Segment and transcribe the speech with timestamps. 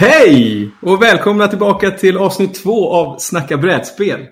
[0.00, 0.70] Hej!
[0.82, 4.26] Och välkomna tillbaka till avsnitt två av Snacka brädspel.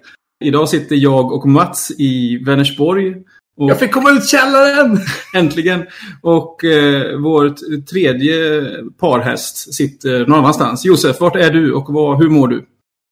[0.45, 3.15] Idag sitter jag och Mats i Vänersborg.
[3.57, 4.99] Och Jag fick komma ut källaren!
[5.35, 5.87] äntligen!
[6.23, 8.63] Och eh, vår tredje
[9.01, 10.85] parhäst sitter någon annanstans.
[10.85, 12.67] Josef, vart är du och vad, hur mår du?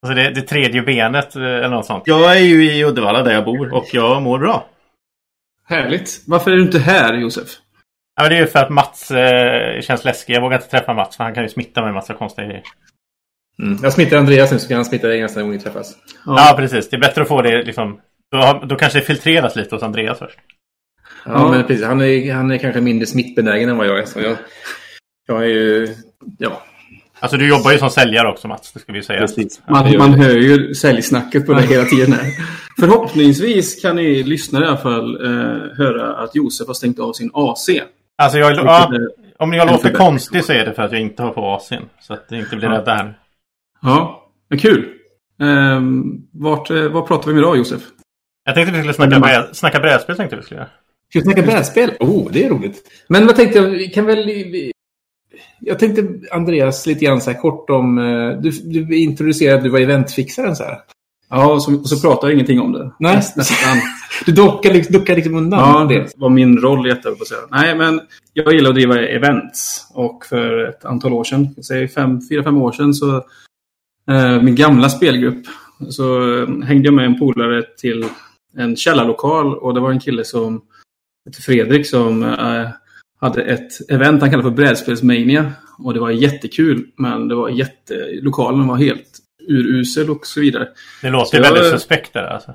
[0.06, 2.02] Alltså det, det tredje benet eh, eller något sånt.
[2.06, 4.68] Jag är ju i Uddevalla där jag bor och jag mår bra.
[5.68, 6.22] Härligt.
[6.26, 7.48] Varför är du inte här, Josef?
[8.16, 10.34] Ja, det är ju för att Mats eh, känns läskig.
[10.34, 12.62] Jag vågar inte träffa Mats för han kan ju smitta med en massa konstiga grejer.
[13.62, 13.78] Mm.
[13.82, 15.94] Jag smittar Andreas nu så kan han smitta dig nästa gång vi träffas.
[16.26, 16.54] Ja.
[16.56, 16.90] precis.
[16.90, 18.00] Det är bättre att få det liksom.
[18.32, 20.38] Då, då kanske det filtreras lite hos Andreas först.
[21.24, 21.50] Ja, Ja.
[21.50, 21.84] men precis.
[21.86, 24.04] Han är, han är kanske mindre smittbenägen än vad jag är.
[24.06, 24.36] Så jag,
[25.26, 25.88] jag är ju...
[26.38, 26.62] Ja.
[27.20, 29.20] Alltså du jobbar ju som säljare också Mats, det ska vi ju säga.
[29.20, 29.62] Precis.
[29.68, 32.12] Man, man hör ju säljsnacket på det hela tiden.
[32.12, 32.30] Här.
[32.80, 35.30] Förhoppningsvis kan ni lyssnare i alla fall eh,
[35.76, 37.68] höra att Josef har stängt av sin AC.
[38.22, 38.90] Alltså jag, ja,
[39.38, 41.82] om jag låter konstig så är det för att jag inte har på AC'n.
[42.00, 42.74] Så att det inte blir Ja.
[42.78, 43.18] rädda här.
[43.82, 44.88] Ja, men kul.
[45.42, 47.82] Ehm, vart, eh, vad pratar vi om idag, Josef?
[48.44, 50.68] Jag tänkte vi skulle snacka, bräd, snacka brädspel tänkte vi skulle göra.
[51.10, 51.90] Ska vi snacka brädspel?
[52.00, 52.82] Oh, det är roligt.
[53.08, 53.68] Men vad tänkte jag?
[53.68, 54.24] Vi kan väl...
[54.26, 54.72] vi-
[55.60, 57.98] Jag tänkte Andreas lite grann så här kort om...
[57.98, 60.78] eh, Du, du introducerade att du var eventfixaren så här.
[61.30, 62.90] Ja, och så, och så pratar jag ingenting om det.
[62.98, 63.14] Nej.
[63.16, 63.76] Näst, nästan.
[64.26, 66.12] Du duckar, liksom- duckar liksom undan Ja, det.
[66.16, 67.40] var min roll i detta, jag på att säga.
[67.50, 68.00] Nej, men
[68.32, 69.86] jag gillar att driva events.
[69.94, 73.16] Och för ett antal år sedan, säg fem, fyra, fem år sedan, så
[74.10, 75.44] eh, min gamla spelgrupp,
[75.88, 78.04] så eh, hängde jag med en polare till
[78.56, 80.62] en källarlokal och det var en kille som
[81.26, 82.68] hette Fredrik som eh,
[83.20, 85.52] hade ett event han kallade för Brädspelsmania.
[85.78, 87.94] Och det var jättekul, men det var jätte...
[88.22, 90.68] Lokalen var helt urusel och så vidare.
[91.02, 92.54] Det låter ju Så jag- väldigt suspekt där alltså.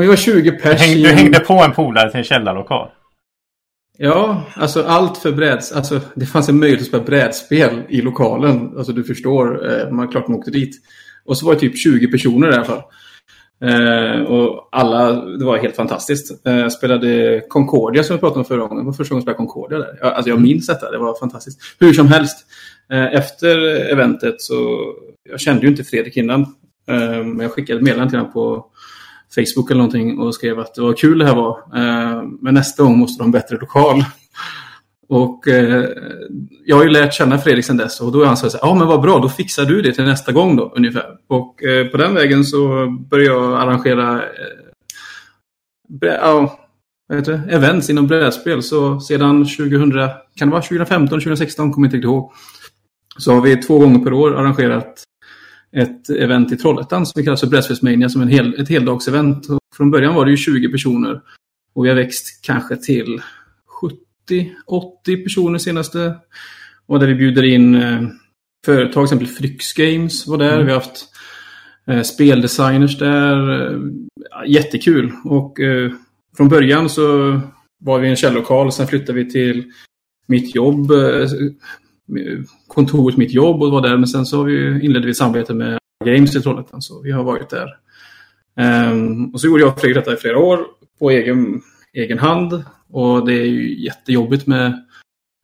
[0.00, 0.80] Vi var 20 Du pers.
[0.80, 2.88] hängde, i du hängde på en polare till en källarlokal.
[3.98, 5.72] Ja, alltså allt för bräds...
[5.72, 8.74] Alltså det fanns en möjlighet att spela brädspel i lokalen.
[8.76, 10.76] Alltså du förstår, eh, man klart man åkte dit.
[11.24, 12.82] Och så var det typ 20 personer i alla fall.
[13.64, 16.46] Eh, och alla, det var helt fantastiskt.
[16.46, 18.76] Eh, spelade Concordia som vi pratade om förra gången.
[18.76, 19.98] Det var första gången jag spelade Concordia där.
[20.00, 21.60] Jag, alltså jag minns detta, det var fantastiskt.
[21.78, 22.46] Hur som helst,
[22.92, 23.58] eh, efter
[23.92, 24.78] eventet så...
[25.30, 26.40] Jag kände ju inte Fredrik innan.
[26.88, 28.66] Eh, men jag skickade ett meddelande till honom på
[29.34, 31.58] Facebook eller någonting och skrev att det var kul det här var.
[31.76, 34.04] Eh, men nästa gång måste de ha en bättre lokal.
[35.08, 35.88] Och eh,
[36.64, 38.74] jag har ju lärt känna Fredrik sedan dess och då är han så här, ja
[38.74, 41.06] men vad bra, då fixar du det till nästa gång då ungefär.
[41.28, 44.22] Och eh, på den vägen så började jag arrangera
[46.00, 46.58] ja,
[47.08, 47.54] vad heter det?
[47.54, 48.62] events inom brädspel.
[48.62, 49.92] Så sedan 2000,
[50.36, 52.32] kan det vara 2015, 2016, kommer jag inte riktigt ihåg.
[53.18, 55.04] Så har vi två gånger per år arrangerat
[55.76, 59.48] ett event i Trollhättan som vi kallar för Brädspelsmania som en hel, ett heldagsevent.
[59.50, 61.20] Och från början var det ju 20 personer.
[61.74, 63.22] Och vi har växt kanske till
[64.30, 66.14] 70-80 personer senaste.
[66.86, 68.02] Och där vi bjuder in eh,
[68.66, 70.54] företag, till exempel Fryx Games var där.
[70.54, 70.66] Mm.
[70.66, 71.08] Vi har haft
[71.86, 73.70] eh, speldesigners där.
[73.72, 73.80] Eh,
[74.46, 75.12] jättekul.
[75.24, 75.92] Och eh,
[76.36, 77.40] från början så
[77.84, 78.72] var vi i en källokal.
[78.72, 79.72] Sen flyttade vi till
[80.26, 80.92] mitt jobb.
[82.68, 83.96] Kontoret mitt jobb och var där.
[83.96, 86.82] Men sen så har vi, inledde vi samarbete med Games i Trollhättan.
[86.82, 87.68] Så vi har varit där.
[88.56, 90.58] Ehm, och så gjorde jag och Fredrik detta i flera år
[90.98, 91.62] på egen,
[91.92, 92.64] egen hand.
[92.90, 94.66] Och det är ju jättejobbigt med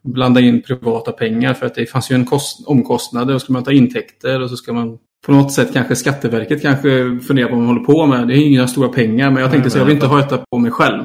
[0.04, 3.52] att blanda in privata pengar för att det fanns ju en kost, omkostnader och ska
[3.52, 7.54] man ta intäkter och så ska man på något sätt kanske Skatteverket kanske fundera på
[7.54, 8.28] vad man håller på med.
[8.28, 10.58] Det är inga stora pengar men jag tänkte så jag vill inte ha detta på
[10.58, 11.04] mig själv.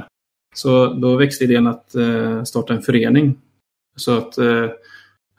[0.55, 3.35] Så då växte idén att eh, starta en förening.
[3.95, 4.65] Så att eh,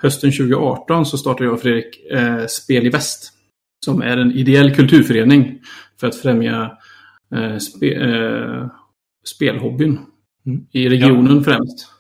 [0.05, 3.33] hösten 2018 så startade jag och Fredrik eh, Spel i Väst.
[3.85, 5.61] Som är en ideell kulturförening
[6.01, 6.79] för att främja
[7.35, 8.67] eh, spe, eh,
[9.25, 9.99] spelhobbyn.
[10.47, 10.67] Mm.
[10.73, 11.91] I regionen främst.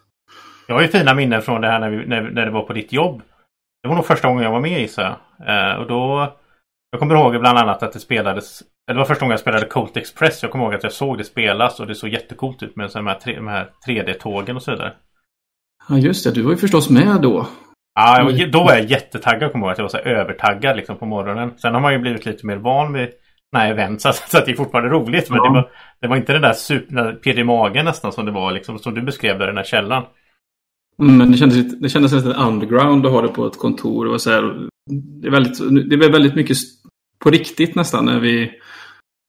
[0.68, 2.72] Jag har ju fina minnen från det här när, vi, när, när det var på
[2.72, 3.22] ditt jobb.
[3.82, 5.72] Det var nog första gången jag var med gissar jag.
[5.72, 6.32] Eh, och då...
[6.90, 8.62] Jag kommer ihåg bland annat att det spelades...
[8.86, 10.42] Det var första gången jag spelade Colt Express.
[10.42, 13.06] Jag kommer ihåg att jag såg det spelas och det såg jättecoolt ut med de
[13.06, 14.92] här 3D-tågen och så vidare.
[15.88, 17.46] Ja just det, du var ju förstås med då.
[17.94, 19.72] Ja, jag var, då var jag jättetaggad kommer jag ihåg.
[19.72, 21.58] Att jag var så övertaggad liksom på morgonen.
[21.58, 23.08] Sen har man ju blivit lite mer van vid
[23.50, 24.00] sådana här event.
[24.02, 25.30] Så, så att det är fortfarande roligt.
[25.30, 25.44] Men Ja.
[25.44, 25.70] det, var,
[26.00, 28.78] det var inte den där super, pirr i magen nästan som det var liksom.
[28.78, 30.04] Som du beskrev där i den här källan.
[30.98, 34.06] Mm, Men det kändes, lite, det kändes lite underground att ha det på ett kontor.
[34.06, 34.68] Och så här,
[35.20, 35.58] det, är väldigt,
[35.90, 36.56] det är väldigt mycket
[37.24, 38.42] på riktigt nästan när vi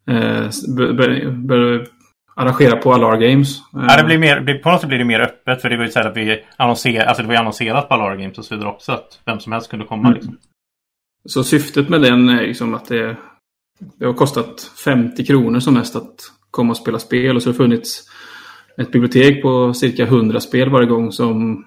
[0.09, 1.87] eh, började bör,
[2.35, 3.61] arrangera på Alar Games.
[3.73, 5.61] Ja, det blir mer, på något sätt blir det mer öppet.
[5.61, 8.37] För det var ju så att vi annonserade, alltså det var annonserat på Alara Games
[8.37, 8.91] och så vidare också.
[8.91, 10.13] Att vem som helst kunde komma Mm.
[10.13, 10.37] liksom.
[11.25, 13.17] Så syftet med den är liksom att det,
[13.99, 16.15] det har kostat 50 kronor som mest att
[16.51, 17.35] komma och spela spel.
[17.35, 18.09] Och så har det funnits
[18.77, 21.65] ett bibliotek på cirka 100 spel varje gång som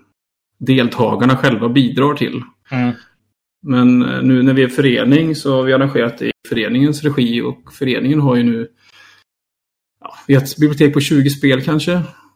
[0.58, 2.42] deltagarna själva bidrar till.
[2.70, 2.92] Mm.
[3.62, 7.42] Men eh, nu när vi är förening så har vi arrangerat det i föreningens regi
[7.42, 8.68] och föreningen har ju nu
[10.34, 11.92] ett bibliotek på 20 spel kanske.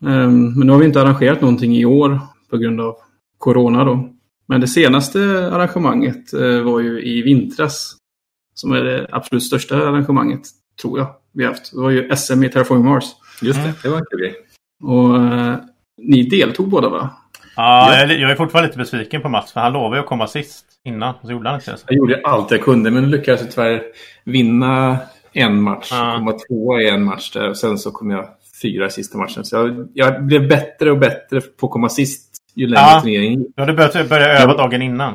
[0.06, 2.96] Ehm, Men nu har vi inte arrangerat någonting i år på grund av
[3.38, 4.08] Corona då.
[4.48, 5.18] Men det senaste
[5.52, 7.96] arrangemanget eh, var ju i vintras.
[8.54, 10.40] Som är det absolut största arrangemanget,
[10.82, 11.72] tror jag, vi har haft.
[11.72, 13.04] Det var ju SM i Terraforming Mars.
[13.42, 13.70] Just Mm.
[13.72, 14.34] det, det var en kul grej.
[14.82, 15.54] Och eh,
[16.02, 17.10] ni deltog båda va?
[17.56, 20.64] Ja, jag, är- fortfarande lite besviken på Mats för han lovade ju att komma sist
[20.84, 21.14] innan.
[21.24, 21.78] Så gjorde han inte det.
[21.86, 23.82] Jag gjorde allt jag kunde, men lyckades tyvärr
[24.24, 24.98] vinna
[25.32, 25.88] en match.
[25.90, 26.14] Ja.
[26.16, 27.48] Komma tvåa i en match där.
[27.48, 28.28] Och sen så kom jag
[28.62, 29.44] fyra i sista matchen.
[29.44, 33.00] Så jag, jag blev bättre och bättre på att komma sist ju längre Ja.
[33.00, 33.56] turneringen gick.
[33.56, 35.14] Du hade börjat börja öva dagen innan.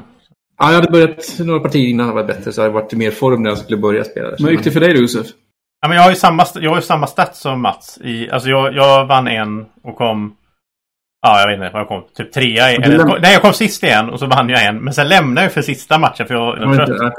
[0.59, 2.95] Ja, jag hade börjat några partier innan jag var bättre, så jag hade varit i
[2.95, 4.27] mer form när jag skulle börja spela.
[4.39, 5.27] Men hur gick det för dig då, Josef?
[5.81, 7.99] Ja, men jag har ju samma, jag har ju samma stats som Mats.
[8.03, 10.35] I, alltså jag, jag vann en och kom...
[11.21, 12.03] Ja, jag vet inte jag kom.
[12.17, 12.67] Typ trea.
[12.67, 14.77] du Eller, läm- nej, jag kom sist i en och så vann jag en.
[14.83, 16.89] Men sen lämnade jag för sista matchen för jag var trött.
[16.89, 17.11] ja.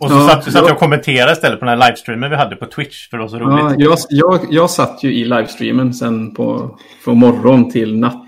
[0.00, 2.36] Och så Ja, satt, så satt jag- och kommenterade istället på den här livestreamen vi
[2.36, 3.08] hade på Twitch.
[3.10, 3.76] För det var så roligt.
[3.78, 3.98] Ja, jag,
[4.40, 8.26] jag, jag satt ju i livestreamen sen på, från morgon till natt.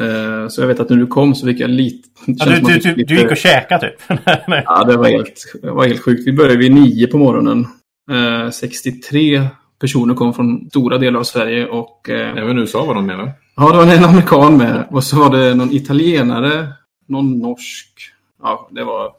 [0.00, 2.08] Eh, så jag vet att när du kom så fick jag lite...
[2.26, 4.18] Ja, du, du, du, du lite- gick och käkade typ.
[4.64, 6.26] Ja, det var helt, det var helt sjukt.
[6.26, 7.66] Vi började vid nio på morgonen.
[8.10, 9.42] Eh, 63
[9.80, 12.08] personer kom från stora delar av Sverige och...
[12.10, 13.30] Eh, Även USA var de med, va?
[13.56, 14.84] ja, det var en amerikan med.
[14.90, 16.72] Och så var det någon italienare,
[17.06, 18.12] någon norsk.
[18.42, 19.12] Ja, det var...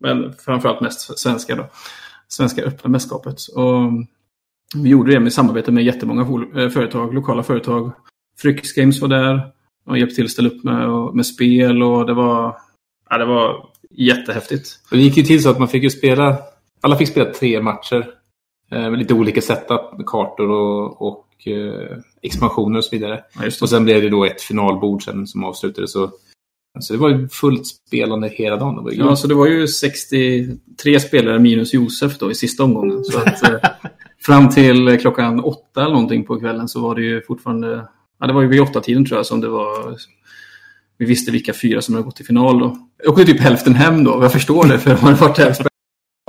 [0.00, 1.66] Men framförallt mest svenska då.
[2.28, 3.36] Svenska öppna mästerskapet.
[3.54, 3.90] Och
[4.76, 7.92] vi gjorde det med samarbete med jättemånga eh, företag, lokala företag.
[8.38, 9.52] Fryx Games var där
[9.86, 12.56] och hjälpte till att ställa upp med, och, med spel och det var...
[13.10, 14.80] Ja, det var jättehäftigt.
[14.90, 16.38] Och det gick ju till så att man fick ju spela...
[16.80, 18.06] Alla fick spela tre matcher.
[18.72, 23.20] Eh, med lite olika setup med kartor och, och eh, expansioner och så vidare.
[23.34, 23.46] Ja.
[23.62, 25.92] Och sen blev det då ett finalbord sen som avslutades.
[25.92, 26.10] Så,
[26.80, 28.76] så det var ju fullt spelande hela dagen.
[28.76, 32.64] Det var ju Ja, så det var ju 63 spelare minus Josef då i sista
[32.64, 33.04] omgången.
[33.04, 33.70] Så att, eh,
[34.26, 37.86] fram till klockan åtta eller någonting på kvällen så var det ju fortfarande...
[38.20, 39.96] Ja, det var ju vid åtta tiden tror jag som det var...
[40.98, 42.76] Vi visste vilka fyra som hade gått till final då.
[43.04, 45.69] Jag åkte typ hälften hem då, jag förstår det för man hade varit spelat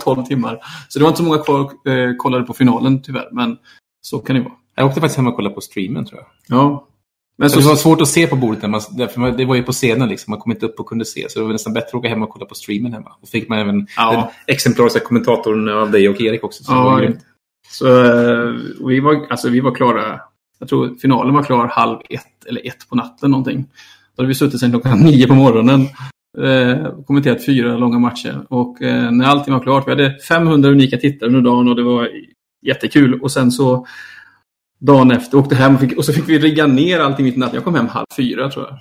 [0.03, 0.59] 12 timmar.
[0.89, 3.57] Så det var inte så många kvar eh, kollade på finalen tyvärr, men
[4.01, 4.53] så kan det vara.
[4.75, 6.57] Jag åkte faktiskt hem och kollade på streamen tror jag.
[6.59, 6.87] Ja.
[7.37, 8.61] Men Så det var svårt att se på bordet.
[8.61, 8.81] När man,
[9.17, 10.31] man, det var ju på scenen liksom.
[10.31, 11.29] Man kom inte upp och kunde se.
[11.29, 13.11] Så det var nästan bättre att åka hem och kolla på streamen hemma.
[13.21, 14.13] Då fick man även Ja.
[14.47, 16.63] en exemplariska kommentatorn av dig och Erik också.
[16.63, 17.19] Så var Ja, grymt.
[17.71, 18.55] så eh,
[18.87, 20.19] vi, var, alltså, vi var klara.
[20.59, 23.65] Jag tror finalen var klar halv ett eller ett på natten någonting.
[24.15, 25.87] Då hade vi suttit sedan klockan nio på morgonen.
[26.37, 28.45] Eh, kommenterat fyra långa matcher.
[28.49, 31.83] Och eh, när allting var klart, vi hade 500 unika tittare under dagen och det
[31.83, 32.09] var
[32.65, 33.21] jättekul.
[33.21, 33.87] Och sen så
[34.79, 37.39] dagen efter åkte hem och, fick, och så fick vi rigga ner allting mitt i
[37.39, 37.55] natten.
[37.55, 38.77] Jag kom hem halv fyra tror jag.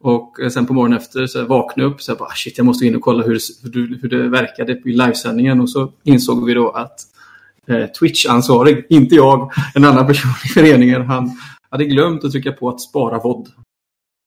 [0.00, 2.64] Och eh, sen på morgonen efter så vaknade jag upp och så bara, shit, jag
[2.66, 5.60] måste in och kolla hur, det- hur, det- hur det verkade i livesändningen.
[5.60, 6.94] Och så insåg vi då att
[7.68, 11.30] eh, Twitch-ansvarig, inte jag, en annan person i föreningen, han
[11.70, 13.48] hade glömt att trycka på att spara VOD.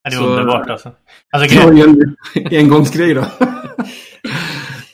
[0.03, 0.92] Det är Så- underbart alltså.
[1.31, 2.15] alltså Det var ju en
[2.59, 3.25] engångsgrej då.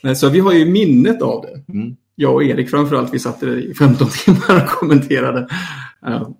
[0.15, 1.73] Så vi har ju minnet av det.
[1.73, 1.95] Mm.
[2.15, 5.47] Jag och Erik framförallt, vi satt i 15 timmar och kommenterade.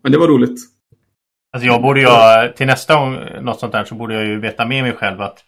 [0.03, 0.60] Men det var roligt.
[1.53, 2.08] alltså jag borde ju,
[2.58, 5.44] till nästa gång något sånt där så borde jag ju veta med mig själv att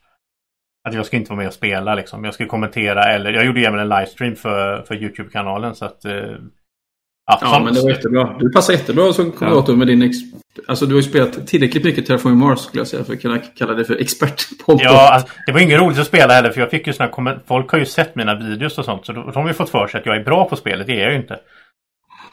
[0.87, 2.23] att jag ska inte vara med och spela liksom.
[2.25, 6.05] Jag ska kommentera eller jag gjorde även en livestream för, för Youtube-kanalen så att...
[7.33, 8.35] eh, Ja, Ja, men det var jättebra.
[8.39, 10.13] Du passar jättebra som kommentator med din...
[10.67, 13.37] Alltså, du har ju spelat tillräckligt mycket Terraforming Mars skulle jag säga för att kunna
[13.37, 14.79] kalla det för expertpodd.
[14.83, 17.39] Ja, alltså, det var inget roligt att spela heller för jag fick ju såna komment-
[17.47, 19.99] Folk har ju sett mina videos och sånt så de har ju fått för sig
[19.99, 20.87] att jag är bra på spelet.
[20.87, 21.39] Det är jag ju inte.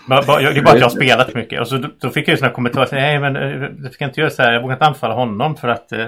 [0.09, 1.61] Bara- bara- jag- Det är bara att jag har spelat mycket.
[1.61, 2.89] Och så då, då fick jag ju såna kommentarer.
[2.93, 4.53] Nej men eh, du ska inte göra så här.
[4.53, 5.99] Jag vågar inte anfalla honom för att eh,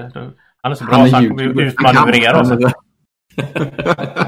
[0.63, 2.49] han är så bra så han kommer utmanövrera oss.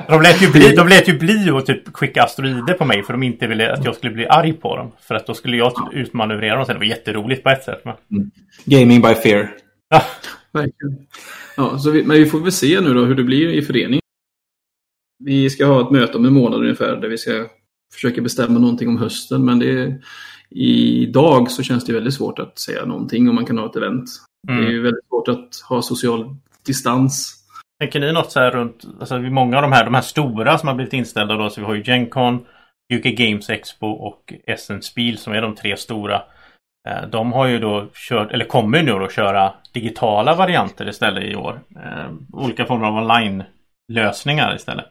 [0.08, 3.12] De lät, ju bli, de lät ju bli att typ skicka asteroider på mig för
[3.12, 4.92] de inte ville att jag skulle bli arg på dem.
[5.00, 6.74] För att då skulle jag typ utmanövrera dem sen.
[6.74, 7.82] Det var jätteroligt på ett sätt.
[7.84, 8.30] Men...
[8.64, 9.50] Gaming by fear.
[9.88, 10.02] Ja,
[10.52, 11.06] Verkligen.
[11.56, 14.00] Ja, så vi, men vi får väl se nu då hur det blir i föreningen.
[15.24, 17.46] Vi ska ha ett möte om en månad ungefär där vi ska
[17.94, 19.44] försöka bestämma någonting om hösten.
[19.44, 20.00] Men det är,
[20.50, 24.10] idag så känns det väldigt svårt att säga någonting om man kan ha ett event.
[24.46, 24.70] Det är mm.
[24.70, 26.36] ju väldigt svårt att ha social
[26.66, 27.39] distans.
[27.80, 30.68] Tänker ni något så här runt, alltså många av de här, de här stora som
[30.68, 32.46] har blivit inställda då, så vi har ju Gencon,
[32.94, 36.22] UK Games Expo och Essen Spiel som är de tre stora.
[36.88, 41.34] Eh, De har ju då kört, eller kommer nu då köra digitala varianter istället i
[41.36, 41.60] år.
[41.76, 44.86] Eh, Olika former av online-lösningar istället.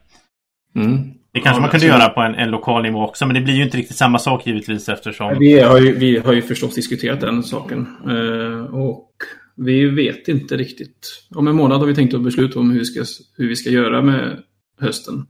[0.75, 1.13] Mm.
[1.34, 3.53] Det kanske Ja, man kunde göra på en, en lokal nivå också, men det blir
[3.53, 5.39] ju inte riktigt samma sak givetvis eftersom...
[5.39, 7.88] Vi har ju, vi har ju förstås diskuterat den saken.
[8.08, 9.12] Eh, och
[9.59, 11.23] vi vet inte riktigt.
[11.35, 13.03] Om en månad har vi tänkt att besluta om hur vi ska,
[13.37, 14.43] hur vi ska göra med
[14.79, 15.25] hösten.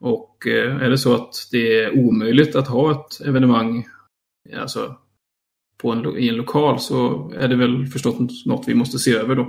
[0.00, 3.86] Och eh, är det så att det är omöjligt att ha ett evenemang
[4.56, 4.96] alltså,
[5.82, 9.34] på en, i en lokal så är det väl förstås något vi måste se över
[9.34, 9.42] då.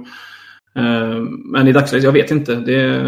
[0.75, 2.55] Eh, men i dagsläget, jag vet inte.
[2.55, 3.03] Det,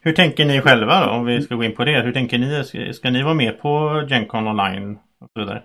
[0.00, 2.02] hur tänker ni själva då, om vi ska gå in på det?
[2.02, 2.64] Hur tänker ni?
[2.64, 5.62] Ska, ska ni vara med på Gencon online och så vidare?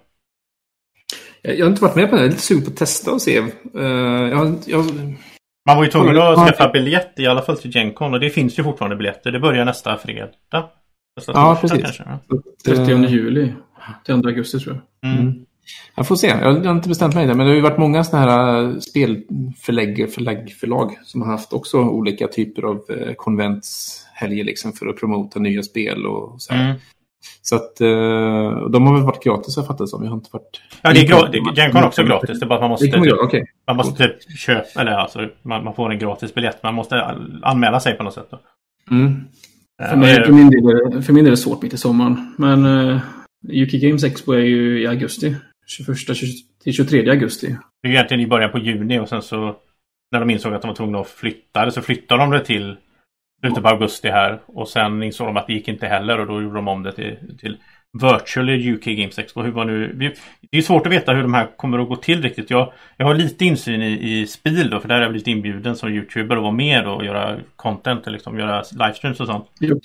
[1.41, 2.21] Jag har inte varit med på det.
[2.21, 3.39] Jag är lite sugen på att testa och se.
[3.39, 3.83] Uh,
[4.29, 4.85] jag, jag...
[5.65, 8.59] Man var ju tvungen att skaffa biljett i alla fall till Gencon och det finns
[8.59, 9.31] ju fortfarande biljetter.
[9.31, 10.29] Det börjar nästa fredag.
[11.15, 11.81] Nästa ja, precis.
[11.81, 12.75] Kanske, ja.
[12.75, 13.53] 30 juli
[14.05, 15.11] till 2 augusti tror jag.
[15.11, 15.21] Mm.
[15.21, 15.45] Mm.
[15.95, 16.27] Jag får se.
[16.27, 17.33] Jag har inte bestämt mig där.
[17.33, 21.53] Men det har ju varit många sådana här äh, spelförlägg, förlägg, förlag som har haft
[21.53, 22.81] också olika typer av
[23.15, 26.75] konventshelger liksom för att promota nya spel och så mm.
[27.41, 30.03] Så att uh, de har väl varit gratis jag fattar som.
[30.03, 30.61] Jag har inte varit...
[30.81, 31.41] Ja, det är gratis.
[31.57, 32.39] Gencon också gratis.
[32.39, 33.43] Det är bara att man måste, typ, okay.
[33.67, 36.63] man måste typ köpa, eller alltså man, man, får en gratis biljett.
[36.63, 38.27] Man måste anmäla sig på något sätt.
[38.31, 38.39] Då.
[38.91, 39.21] Mm.
[39.89, 42.35] För, mig, för, min del, för min del är det svårt mitt i sommaren.
[42.37, 42.99] Men uh,
[43.53, 45.35] UK Games Expo är ju i augusti.
[45.67, 45.97] 21
[46.63, 47.55] till 23 augusti.
[47.81, 49.55] Det är egentligen i början på juni och sen så
[50.11, 52.77] när de insåg att de var tvungna att flytta så flyttade de det till
[53.39, 56.41] slutet på augusti här och sen insåg de att det gick inte heller och då
[56.41, 57.57] gjorde de om det till, till
[57.93, 59.41] Virtual UK Games Expo.
[59.41, 59.93] Hur var nu,
[60.51, 62.49] det är svårt att veta hur de här kommer att gå till riktigt.
[62.49, 65.75] Jag, jag har lite insyn i, i Spil då, för där har jag blivit inbjuden
[65.75, 69.47] som YouTuber och vara med och göra content, liksom göra livestreams och sånt.
[69.61, 69.79] Mm.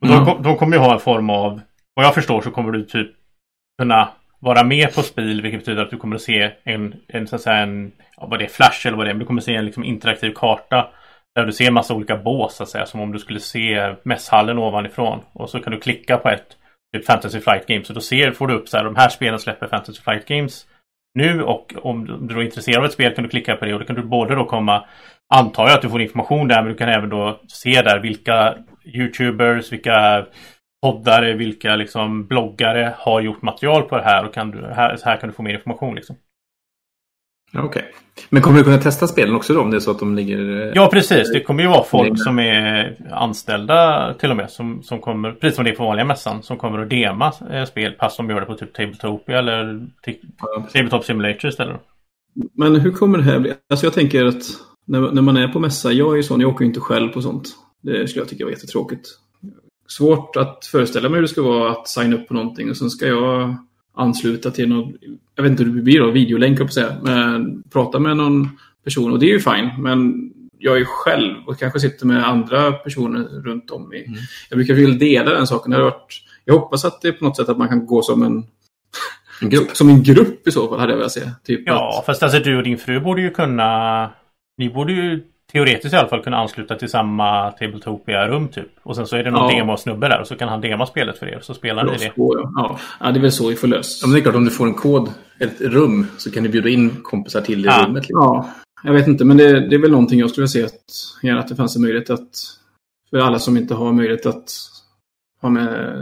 [0.00, 1.60] Och de, de kommer ju ha en form av,
[1.94, 3.10] vad jag förstår så kommer du typ
[3.78, 4.08] kunna
[4.38, 7.42] vara med på spel, vilket betyder att du kommer att se en, en, så att
[7.42, 9.44] säga, en ja, vad det är, flash eller vad det är, men du kommer att
[9.44, 10.88] se en liksom, interaktiv karta
[11.34, 14.58] där du ser massa olika bås, så att säga, som om du skulle se mässhallen
[14.58, 15.20] ovanifrån.
[15.32, 16.56] Och så kan du klicka på ett
[16.96, 19.38] typ Fantasy Flight Games och då ser, får du upp så här, de här spelen
[19.38, 20.66] släpper Fantasy Flight Games
[21.14, 23.80] nu och om du är intresserad av ett spel kan du klicka på det och
[23.80, 24.84] då kan du både då komma
[25.34, 28.54] Antar jag att du får information där men du kan även då se där vilka
[28.84, 30.26] Youtubers, vilka
[30.82, 35.16] poddare, vilka liksom bloggare har gjort material på det här och kan du, här, här
[35.16, 35.94] kan du få mer information.
[35.94, 36.16] Liksom.
[37.54, 37.68] Okej.
[37.68, 37.82] Okay.
[38.30, 40.66] Men kommer du kunna testa spelen också då om det är så att de ligger...
[40.66, 44.82] Eh, ja precis, det kommer ju vara folk som är anställda till och med som,
[44.82, 47.94] som kommer, precis som det är på vanliga mässan, som kommer att dema eh, spel
[48.00, 49.86] fast de gör det på typ Tabletopia eller
[50.40, 50.68] ja.
[50.72, 51.80] Tabletop Simulator istället.
[52.56, 53.52] Men hur kommer det här bli?
[53.70, 54.42] Alltså jag tänker att
[54.84, 57.22] när, när man är på mässa, jag är ju sån, jag åker inte själv på
[57.22, 57.48] sånt.
[57.82, 59.08] Det skulle jag tycka var jättetråkigt
[59.88, 62.90] svårt att föreställa mig hur det ska vara att signa upp på någonting och sen
[62.90, 63.56] ska jag
[63.94, 64.94] ansluta till någon,
[65.34, 68.48] jag vet inte hur det blir då, videolänk på säga, men prata med någon
[68.84, 69.70] person och det är ju fine.
[69.78, 73.92] Men jag är själv och kanske sitter med andra personer runt om.
[73.92, 74.18] I, mm.
[74.48, 75.70] Jag brukar vilja dela den saken.
[75.70, 78.02] Det har varit, jag hoppas att det är på något sätt att man kan gå
[78.02, 78.44] som en
[79.42, 79.76] en grupp.
[79.76, 81.30] Som en grupp i så fall hade jag velat säga.
[81.44, 82.06] Typ ja, att...
[82.06, 84.10] fast alltså du och din fru borde ju kunna...
[84.58, 85.22] Ni borde ju
[85.52, 88.68] teoretiskt i alla fall kunna ansluta till samma Tabletopia-rum typ.
[88.82, 89.58] Och sen så är det någon ja.
[89.58, 91.40] demosnubbe där och så kan han dema spelet för er.
[91.42, 92.12] Så spelar ni det.
[92.16, 92.78] Ja.
[93.00, 94.02] ja, det är väl så vi får löst.
[94.02, 95.08] Ja, men det är klart, om du får en kod,
[95.40, 97.84] ett rum, så kan du bjuda in kompisar till i ja.
[97.86, 98.02] rummet.
[98.02, 98.20] Liksom.
[98.22, 98.48] Ja,
[98.84, 100.72] jag vet inte, men det, det, är väl någonting jag skulle se att
[101.22, 102.30] gärna att det fanns en möjlighet att
[103.10, 104.50] för alla som inte har möjlighet att
[105.40, 106.00] ha med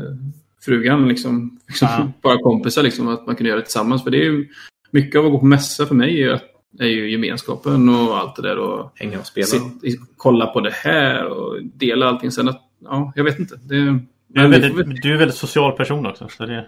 [0.65, 2.13] frugan liksom, liksom ja.
[2.23, 4.05] bara kompisar liksom, att man kan göra det tillsammans.
[4.05, 4.49] För det är ju
[4.91, 6.45] mycket av att gå på mässa för mig är att
[6.79, 8.59] är ju gemenskapen och allt det där.
[8.59, 9.47] Och Hänga och spela.
[9.47, 12.31] Sitt, kolla på det här och dela allting.
[12.31, 13.57] Sen att, ja, jag vet inte.
[13.57, 16.29] Det, du, är väldigt, du är en väldigt social person också.
[16.29, 16.67] Så det,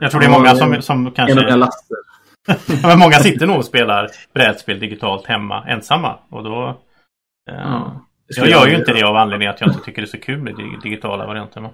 [0.00, 1.50] jag tror det är många som, som kanske...
[1.50, 1.96] En laster.
[2.82, 6.18] men många sitter nog och spelar brädspel digitalt hemma ensamma.
[6.28, 6.68] Och då...
[7.50, 10.18] Eh, ja, jag gör ju inte det av anledning att jag inte tycker det är
[10.18, 11.70] så kul med digitala varianter.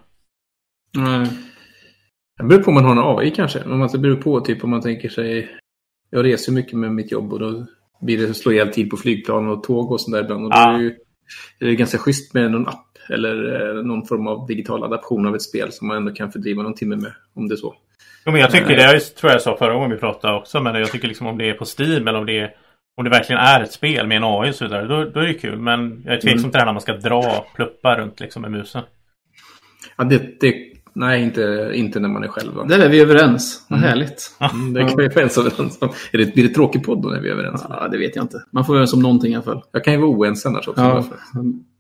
[0.96, 1.28] Nej.
[2.38, 3.64] Det beror på om man har en AI kanske.
[3.64, 5.59] Om man, det beror på typ om man tänker sig
[6.10, 7.66] jag reser mycket med mitt jobb och då
[8.00, 10.46] blir det slå ihjäl tid på flygplan och tåg och sånt där ibland.
[10.46, 10.66] Och ja.
[10.66, 10.90] då är det, ju,
[11.58, 15.34] är det ganska schysst med någon app eller eh, någon form av digital adaption av
[15.34, 17.74] ett spel som man ändå kan fördriva någon timme med om det är så.
[18.26, 20.74] Jo, men jag tycker det, jag tror jag sa förra gången vi pratade också, men
[20.74, 22.54] jag tycker liksom om det är på Steam eller om det är
[22.96, 25.26] om det verkligen är ett spel med en AI och så vidare, då, då är
[25.26, 25.58] det kul.
[25.58, 26.42] Men jag är tveksam mm.
[26.42, 28.82] till det här när man ska dra pluppar runt liksom med musen.
[29.96, 32.54] Ja, det, det Nej, inte, inte när man är själv.
[32.54, 32.64] Va?
[32.64, 33.66] Där är vi överens.
[33.68, 33.90] Vad mm.
[33.90, 34.37] härligt.
[34.40, 35.38] Mm, det kan vi vara överens
[35.80, 35.88] om.
[36.12, 37.64] Är det, blir det tråkig podd då när vi är överens?
[37.68, 38.42] Ja, det vet jag inte.
[38.52, 39.62] Man får vara överens om någonting i alla fall.
[39.73, 40.82] Jag kan ju vara oense annars också.
[40.82, 41.04] Ja,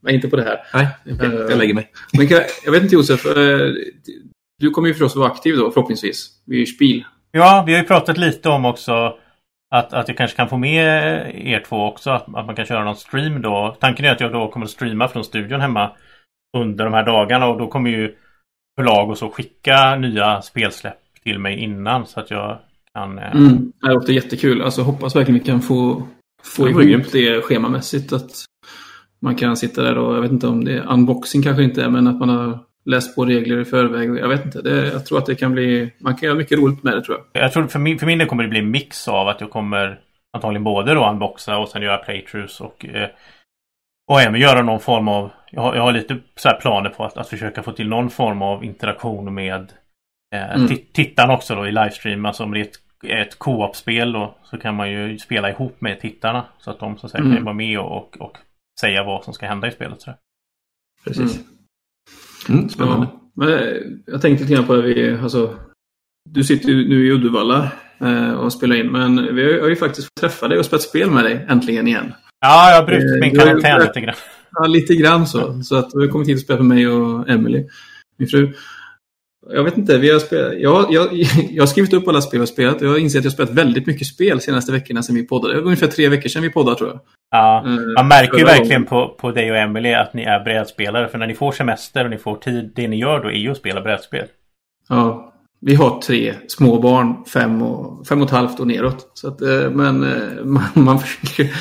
[0.02, 0.58] men inte på det här.
[0.74, 1.34] Nej, okay.
[1.50, 1.90] jag lägger mig.
[2.12, 3.58] Men jag, jag vet inte Josef, eh,
[4.58, 7.04] du kommer ju förstås vara aktiv då förhoppningsvis vid Spiel.
[7.32, 9.14] Ja, vi har ju pratat lite om också
[9.70, 10.86] att, att jag kanske kan få med
[11.34, 12.10] er två också.
[12.10, 13.76] Att, att man kan köra någon stream då.
[13.80, 15.90] Tanken är att jag då kommer att streama från studion hemma
[16.56, 18.14] under de här dagarna och då kommer ju
[18.76, 22.58] förlag och så skicka nya spelsläpp till mig innan så att jag
[22.94, 23.18] kan...
[23.18, 23.36] Eh...
[23.36, 24.62] Mm, det låter jättekul.
[24.62, 26.08] Alltså hoppas verkligen vi kan få,
[26.44, 28.12] få ihop det schemamässigt.
[28.12, 28.30] Att
[29.20, 31.90] man kan sitta där och, jag vet inte om det är unboxing kanske inte är,
[31.90, 34.18] men att man har läst på regler i förväg.
[34.18, 34.62] Jag vet inte.
[34.62, 35.92] Det, jag tror att det kan bli...
[35.98, 37.42] Man kan göra mycket roligt med det tror jag.
[37.42, 39.50] Jag tror för min, för min del kommer det bli en mix av att jag
[39.50, 40.00] kommer
[40.32, 43.08] antagligen både då unboxa och sen göra playthroughs och eh,
[44.10, 45.30] och även göra någon form av...
[45.50, 48.42] Jag har, jag har lite så planer på att, att försöka få till någon form
[48.42, 49.72] av interaktion med
[50.34, 50.68] eh, mm.
[50.92, 52.26] tittarna också då i livestream.
[52.26, 56.00] Alltså om det är ett, ett co-op-spel då så kan man ju spela ihop med
[56.00, 56.44] tittarna.
[56.58, 57.36] Så att de så att säga, mm.
[57.36, 58.36] kan vara med och, och, och,
[58.80, 60.02] säga vad som ska hända i spelet.
[60.02, 60.14] Så.
[61.04, 61.36] Precis.
[62.48, 62.58] Mm.
[62.58, 63.06] Mm, spännande.
[63.12, 63.20] Ja.
[63.34, 63.76] Men eh,
[64.06, 65.58] jag tänkte lite grann på det vi, alltså,
[66.30, 70.06] du sitter ju nu i Uddevalla eh, och spelar in, men vi har ju faktiskt
[70.06, 72.12] fått träffa dig och spelat spel med dig äntligen igen.
[72.40, 74.14] Ja, jag har brutit min eh, karantän lite grann.
[74.52, 75.62] Ja, lite grann så.
[75.62, 77.66] Så att du har kommit hit och spelat med mig och Emily,
[78.18, 78.52] min fru.
[79.52, 81.08] Jag vet inte, vi har spelat, jag, jag,
[81.50, 82.80] jag har skrivit upp alla spel jag har spelat.
[82.80, 85.26] Jag har insett att jag har spelat väldigt mycket spel de senaste veckorna sedan vi
[85.26, 85.54] poddade.
[85.54, 87.00] Det var ungefär tre veckor sedan vi poddade tror jag.
[87.30, 91.08] Ja, eh, man märker ju verkligen på, på dig och Emily att ni är brädspelare.
[91.08, 93.50] För när ni får semester och ni får tid, det ni gör då är ju
[93.50, 94.26] att spela brädspel.
[94.88, 95.29] Ja,
[95.60, 99.10] vi har tre små barn, fem och, fem och ett halvt och neråt.
[99.14, 101.56] Så att, eh, men eh, man, man, försöker,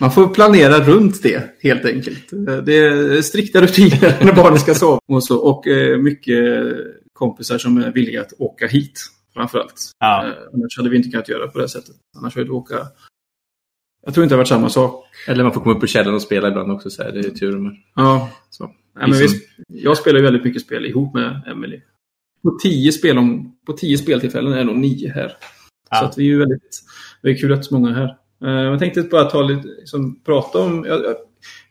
[0.00, 2.30] man får planera runt det helt enkelt.
[2.66, 5.64] Det är strikta rutiner när barnen ska sova och, så, och
[5.98, 6.64] mycket
[7.12, 9.00] kompisar som är villiga att åka hit
[9.34, 9.92] framförallt.
[10.00, 10.32] Ja.
[10.54, 11.94] Annars hade vi inte kunnat göra på det sättet.
[12.18, 12.76] Annars hade vi åka
[14.04, 15.04] jag tror inte det har varit samma sak.
[15.28, 16.90] Eller man får komma upp på källaren och spela ibland också.
[16.90, 17.12] Så här.
[17.12, 17.70] Det är tur.
[17.94, 18.30] Ja.
[18.50, 18.64] Så.
[18.96, 19.26] Nej, men vi,
[19.68, 21.80] jag spelar väldigt mycket spel ihop med Emily.
[22.44, 25.36] På tio, spel om, på tio speltillfällen är det nog nio här.
[25.90, 25.96] Ja.
[25.96, 26.82] Så att vi är ju väldigt...
[27.22, 28.16] Det är kul att så många är här.
[28.44, 30.84] Uh, jag tänkte bara ta lite, liksom, prata om...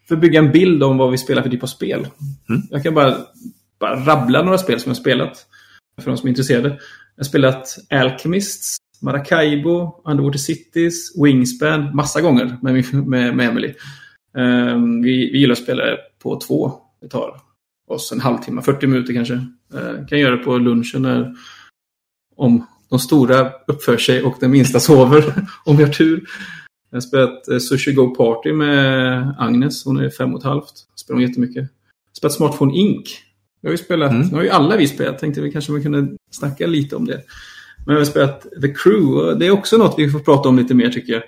[0.08, 2.08] För att bygga en bild om vad vi spelar för typ av spel.
[2.50, 2.62] Mm.
[2.70, 3.18] Jag kan bara,
[3.80, 5.46] bara rabbla några spel som jag spelat.
[6.02, 6.70] För de som är intresserade.
[7.16, 13.74] Jag har spelat Alchemists, Maracaibo, Underwater Cities, Wingspan massa gånger med, med, med Emily.
[14.38, 15.84] Um, vi, vi gillar att spela
[16.24, 16.72] på två.
[17.02, 17.42] Det tar
[17.88, 19.46] oss en halvtimme, 40 minuter kanske.
[19.76, 21.36] Uh, kan göra det på lunchen när,
[22.36, 25.34] om de stora uppför sig och den minsta sover,
[25.66, 26.24] om vi har tur.
[26.90, 30.74] Jag har spelat uh, Sushi Go Party med Agnes, hon är fem och ett halvt.
[30.96, 31.56] Spelar hon jättemycket.
[31.56, 33.20] Jag har spelat Smartphone Inc.
[33.62, 34.28] Vi har ju spelat, mm.
[34.28, 37.22] nu har ju alla vi spelat, tänkte vi kanske man kunde snacka lite om det.
[37.86, 39.40] Men vi har spelat The Crew.
[39.40, 41.24] Det är också något vi får prata om lite mer tycker jag.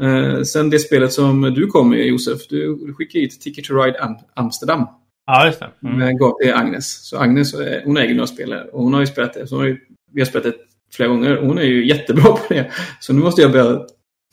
[0.00, 2.48] Eh, sen det spelet som du kom med Josef.
[2.48, 4.86] Du skickade hit Ticket to Ride Am Amsterdam.
[5.26, 5.88] Ja, just det.
[5.88, 6.16] Mm.
[6.16, 7.08] Gav till Agnes.
[7.08, 9.46] Så Agnes hon äger några spel Och hon har ju spelat det.
[9.46, 9.78] Så har ju,
[10.12, 10.54] vi har spelat det
[10.92, 11.36] flera gånger.
[11.36, 12.70] Och hon är ju jättebra på det.
[13.00, 13.80] Så nu måste jag börja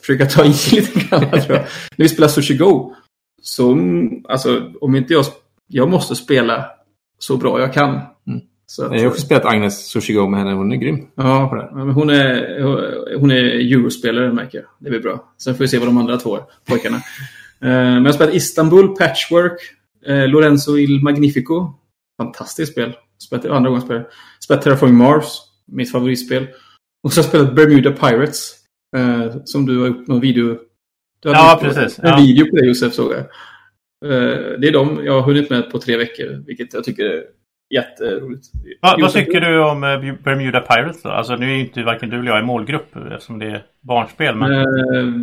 [0.01, 1.29] försöka ta i lite grann.
[1.29, 1.65] tror jag.
[1.95, 2.95] När vi spelar Sushi Go.
[3.41, 3.77] Så
[4.29, 5.25] alltså, om inte jag...
[5.67, 6.65] Jag måste spela
[7.19, 7.89] så bra jag kan.
[8.27, 8.41] Mm.
[8.65, 10.53] Så att, jag har också spelat Agnes Sushi Go med henne.
[10.53, 11.08] Hon är grym.
[11.15, 14.67] Ja, hon är, hon är eurospelare märker jag.
[14.79, 15.34] Det blir bra.
[15.38, 16.97] Sen får vi se vad de andra två är, pojkarna.
[17.62, 19.60] Eh, men jag har spelat Istanbul, Patchwork,
[20.05, 21.73] eh, Lorenzo Il Magnifico.
[22.21, 22.93] Fantastiskt spel.
[23.27, 24.03] Spelat andra gången spel.
[24.39, 25.37] Spelat Terraforming Mars,
[25.67, 26.47] mitt favoritspel.
[27.03, 28.53] Och så har jag spelat Bermuda Pirates.
[28.95, 30.57] Eh, som du har gjort någon video.
[31.23, 31.99] Ja, precis.
[31.99, 32.17] En ja.
[32.17, 33.25] video på det Josef såg jag.
[34.61, 36.43] Det är de jag har hunnit med på tre veckor.
[36.45, 37.23] Vilket jag tycker är
[37.73, 38.47] jätteroligt.
[38.81, 41.09] Va, vad tycker du om eh, Bermuda Pirates då?
[41.09, 44.35] Alltså nu är ju inte varken du eller jag i målgrupp eftersom det är barnspel.
[44.35, 44.51] Men...
[44.51, 45.13] Eh,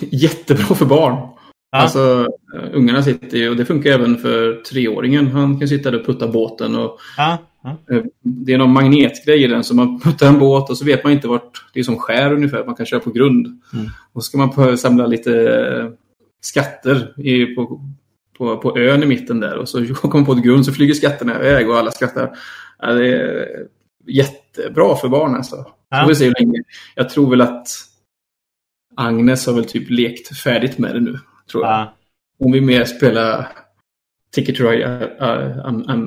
[0.00, 1.28] jättebra för barn.
[1.70, 1.78] Ja.
[1.78, 2.26] Alltså
[2.72, 5.26] ungarna sitter ju och det funkar även för treåringen.
[5.26, 6.76] Han kan sitta där och putta båten.
[6.76, 7.38] Och, ja.
[7.62, 7.94] Ja.
[7.94, 11.04] Eh, det är någon magnetgrej i den så man puttar en båt och så vet
[11.04, 12.64] man inte vart det är som skär ungefär.
[12.64, 13.46] Man kan köra på grund.
[13.46, 13.86] Mm.
[14.12, 15.92] Och så ska man samla lite
[16.40, 17.80] skatter i, på,
[18.38, 20.94] på, på ön i mitten där och så kommer man på ett grund så flyger
[20.94, 22.36] skatterna iväg och alla skrattar.
[22.78, 23.46] Ja, det är
[24.06, 25.66] jättebra för barn alltså.
[25.90, 26.14] Ja.
[26.14, 26.62] Så länge.
[26.94, 27.68] Jag tror väl att
[28.96, 31.18] Agnes har väl typ lekt färdigt med det nu.
[31.50, 31.72] Tror jag.
[31.72, 31.94] Ja.
[32.38, 33.46] Hon vill mer spela
[34.34, 35.10] Ticket to Ride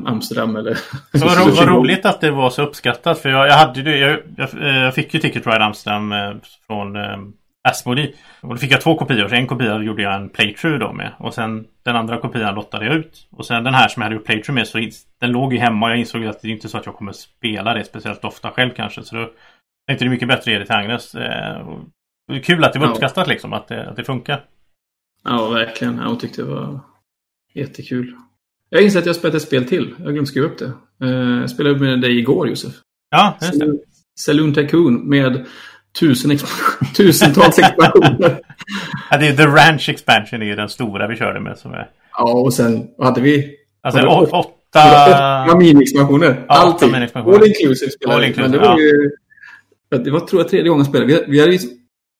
[0.06, 0.74] Amsterdam eller...
[0.74, 4.20] Så vad, vad roligt att det var så uppskattat för jag, jag hade det, jag,
[4.38, 6.34] jag, jag, fick ju Ticket to Ride Amsterdam eh,
[6.68, 7.18] från eh,
[7.64, 8.14] Asmodee.
[8.42, 9.28] Och då fick jag två kopior.
[9.28, 11.12] Så en kopia gjorde jag en playthrough då med.
[11.20, 13.28] Och sen den andra kopian lottade jag ut.
[13.32, 15.86] Och sen den här som jag hade gjort playthrough med så den låg ju hemma.
[15.86, 18.52] Och jag insåg att det är inte så att jag kommer spela det speciellt ofta
[18.52, 19.04] själv kanske.
[19.04, 19.30] Så då
[19.88, 21.16] tänkte det är mycket bättre att ge det till Agnes.
[21.16, 21.68] Eh,
[22.32, 23.54] är kul att det var uppskattat liksom.
[23.54, 24.44] Att det, att det funkar.
[25.24, 26.00] Ja, verkligen.
[26.00, 26.80] hon tyckte det var
[27.54, 28.16] jättekul.
[28.70, 29.96] Jag inser att jag spelat ett spel till.
[29.98, 30.74] Jag glömde skriva upp det.
[31.04, 32.74] Eh, jag spelade med dig igår, Josef.
[33.12, 33.74] Ja, just det.
[34.20, 35.46] Saloon Tycoon med
[36.00, 38.40] tusen expansion, tusentals expansioner.
[39.10, 41.58] ja, det är The Ranch Expansion är ju den stora vi körde med.
[41.58, 41.90] Som är...
[42.18, 43.56] Ja, och sen vad hade vi?
[43.84, 44.38] Alltså, åtta...
[44.38, 46.46] åtta mini-expansioner.
[46.48, 46.92] Ja, Allting.
[46.92, 48.80] Mini All inclusive spelade All inclusive, Men det var ja.
[48.80, 49.12] ju...
[50.04, 51.14] Det var tror jag tredje gången jag spelade.
[51.14, 51.60] Vi, vi hade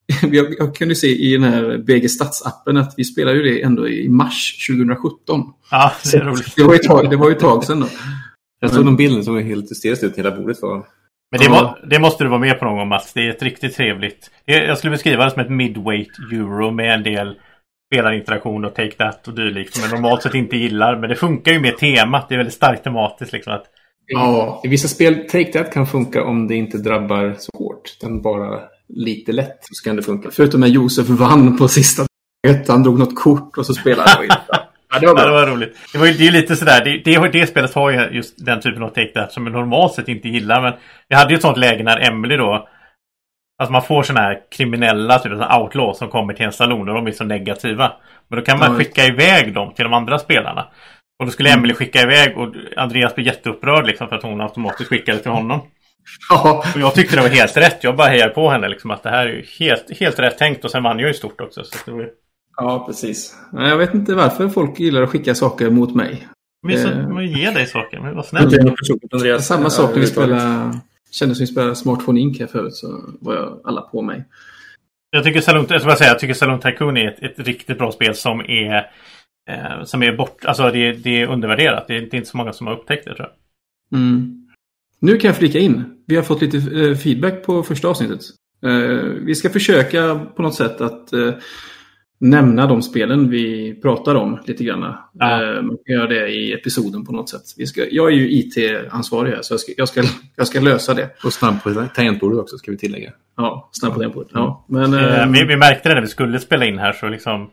[0.32, 3.90] jag, jag kunde se i den här BG Stats-appen att vi spelade ju det ändå
[3.90, 5.44] i mars 2017.
[5.72, 6.56] Ja, det är roligt.
[6.56, 7.88] Det var ju ett tag, det var ju ett tag sedan då.
[8.60, 10.18] Jag såg någon bild som var helt hysteriskt ut.
[10.18, 10.86] Hela bordet var...
[11.32, 13.14] Men det, må, det måste du vara med på någon gång Mats.
[13.14, 14.32] Det är ett riktigt trevligt.
[14.46, 17.36] Jag skulle beskriva det som ett midweight euro med en del
[17.94, 21.00] spelarinteraktion och take that och dylikt som jag normalt sett inte gillar.
[21.00, 22.30] Men det funkar ju med temat.
[22.30, 23.54] Det är väldigt starkt tematiskt liksom.
[23.54, 23.66] Att,
[24.08, 24.62] Ja.
[24.64, 27.98] I vissa spel, Take That kan funka om det inte drabbar så hårt.
[28.00, 28.60] Utan bara
[28.96, 30.30] lite lätt så kan det funka.
[30.32, 32.06] Förutom när Josef vann på sista
[32.68, 34.28] han drog något kort och så spelade han.
[34.94, 35.78] Ja, det var ja, det var roligt.
[35.92, 36.84] Det, var det är lite sådär.
[36.84, 40.08] Det, det, det spelet har ju just den typen av take som jag normalt sett
[40.08, 40.62] inte gillar.
[40.62, 40.74] Men
[41.10, 42.68] vi hade ju ett sånt läge när Emily då
[43.62, 47.08] Alltså man får sådana här kriminella, typ outlaws som kommer till en salon och de
[47.08, 47.92] är så negativa.
[48.30, 48.78] Men då kan man Ja.
[48.78, 50.68] skicka iväg dem till de andra spelarna.
[51.20, 51.60] Och då skulle Mm.
[51.60, 55.60] Emily skicka iväg och Andreas blev jätteupprörd liksom för att hon automatiskt skickade till honom.
[56.30, 57.84] Ja, Och jag tyckte det var helt rätt.
[57.84, 60.66] Jag bara hejar på henne liksom att det här är ju helt, helt rätt tänkt
[60.66, 61.64] och sen vann jag ju stort också.
[61.64, 62.10] Så det var
[62.58, 63.36] ja, precis.
[63.52, 66.28] Nej, Jag vet inte varför folk gillar att skicka saker mot mig.
[66.68, 67.08] Men så, Eh.
[67.10, 68.44] man ge dig saker, men var Det snäll.
[68.68, 69.48] är personligt, Andreas.
[69.48, 70.80] Samma sak när vi spelade,
[71.12, 74.24] kändes som vi spelade Smartphone Inc här förut så var jag alla på mig.
[75.10, 77.78] Jag tycker Saloon, jag ska bara säga, jag tycker Saloon Tycoon är ett, ett riktigt
[77.78, 78.92] bra spel som är
[79.50, 81.88] eh, som är bort, alltså det, det är undervärderat.
[81.88, 83.30] Det är, det är inte så många som har upptäckt det tror
[83.92, 84.00] jag.
[84.00, 84.41] Mm.
[85.02, 85.84] Nu kan jag flika in.
[86.08, 88.22] Vi har fått lite eh, feedback på första avsnittet.
[88.66, 88.72] Eh,
[89.26, 91.34] vi ska försöka på något sätt att eh,
[92.20, 94.96] nämna de spelen vi pratar om lite grann.
[95.14, 95.62] Ja.
[95.62, 97.42] Man kan göra det i episoden på något sätt.
[97.58, 100.04] Vi ska, jag är ju IT-ansvarig här så jag ska, jag, ska,
[100.36, 101.10] jag ska lösa det.
[101.24, 103.12] Och snabb på tangentbordet också, ska vi tillägga.
[103.38, 104.26] Ja, snabbt på på.
[104.34, 107.50] Ja, men, eh, vi, vi märkte det när vi skulle spela in här så liksom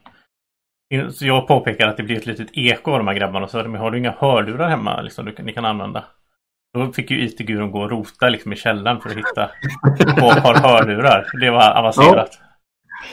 [1.11, 3.49] så jag påpekar att det blir ett litet eko av de här grabbarna.
[3.49, 6.05] Så har du inga hörlurar hemma liksom, du, ni kan använda?
[6.87, 9.51] Då fick ju IT-gurun gå och rota liksom, i källaren för att hitta
[10.21, 11.27] två par hörlurar.
[11.41, 12.31] Det var avancerat.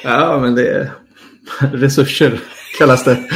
[0.03, 0.91] ja, men det är
[1.71, 2.39] resurser
[2.79, 3.17] kallas det.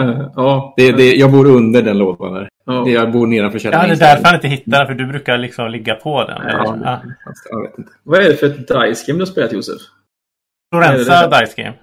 [0.00, 2.48] Eh, ja, Det, det, jag bor under den lådan där.
[2.66, 2.88] ja.
[2.88, 3.88] Jag bor nedanför Ja, källaren.
[3.88, 6.42] det är därför han inte hittar den, för du brukar liksom ligga på den.
[6.42, 6.50] eller?
[6.58, 7.00] Ja, Ja.
[7.24, 7.92] fast Jag vet inte.
[8.02, 9.80] Vad är det för ett dice game du har spelat Josef?
[10.74, 11.74] Florenza Dice Game.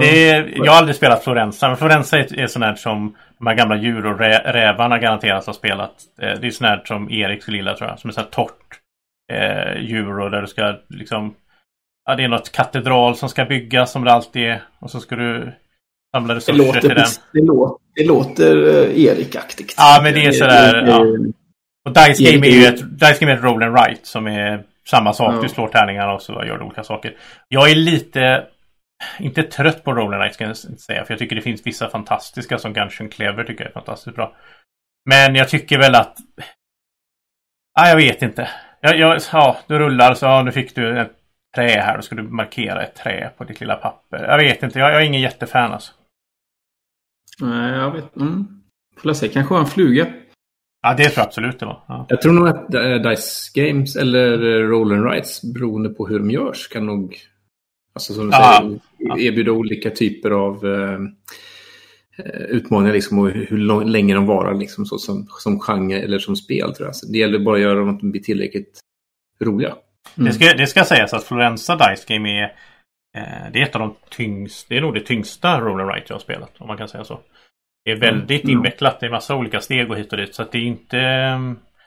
[0.00, 3.46] Det är, jag har aldrig spelat Florenza, men Florenza är, är sånt här som de
[3.46, 5.92] här gamla djur och rä, rävarna garanterat har spelat.
[6.22, 7.98] Eh, Det är sånt här som Erik skulle gilla tror jag.
[7.98, 8.80] Som är sånt här torrt
[9.32, 11.34] eh, djur och där du ska liksom...
[12.08, 14.62] Ja, det är något katedral som ska byggas som det alltid är.
[14.78, 15.52] Och så ska du
[16.14, 17.06] samla Det resurser låter, till den.
[17.32, 19.74] det låter, det låter eh, Erik-aktigt.
[19.76, 20.98] Ja, men det är sådär, Det- det- ja.
[21.88, 24.00] Och Dice Erik Game är är ju- ett, Dice Game är ett roll and write
[24.06, 25.34] som är samma sak.
[25.34, 25.42] Ja.
[25.42, 27.14] Du slår tärningarna och så gör du olika saker.
[27.48, 28.44] Jag är lite,
[29.18, 31.04] inte trött på write ska jag inte säga.
[31.04, 34.36] För jag tycker det finns vissa fantastiska som Gungeon Clever tycker jag är fantastiskt bra.
[35.04, 36.16] Men jag tycker väl att...
[37.74, 38.48] Ja, jag vet inte.
[38.80, 41.12] Jag, jag, ja, du rullar så ja, nu fick du ett
[41.54, 41.96] trä här.
[41.96, 44.24] Då ska du markera ett trä på ditt lilla papper.
[44.24, 44.78] Jag vet inte.
[44.78, 45.92] Jag, jag är ingen jättefan alltså.
[47.40, 48.16] Nej, jag vet.
[48.16, 48.62] Mm.
[48.96, 50.06] Får jag se, kanske var en fluga.
[50.82, 51.82] Ja, det tror jag absolut det var.
[51.88, 52.06] Ja.
[52.08, 56.18] Jag tror nog att eh, Dice Games eller eh, Roll and Rights beroende på hur
[56.18, 57.16] de görs kan nog
[57.96, 58.62] alltså, som du Ja.
[59.08, 60.98] säger, erbjuda olika typer av eh,
[62.26, 66.18] eh, utmaningar liksom, och hur lång, länge de varar liksom, så, som, som genre eller
[66.18, 66.74] som spel.
[66.74, 66.96] Tror jag.
[66.96, 68.80] Så det gäller bara att göra dem att de blir tillräckligt
[69.44, 69.74] roliga.
[70.16, 70.26] Mm.
[70.26, 72.44] Det, ska, det ska sägas att Florenza Dice Game är,
[73.16, 76.04] eh, det är ett av de tyngsta, det är nog det tyngsta roll and write
[76.08, 77.20] jag har spelat, om man kan säga så.
[77.84, 78.56] Det är väldigt Mm.
[78.56, 80.98] invecklat, det är massa olika steg och hit och dit, så att det är inte...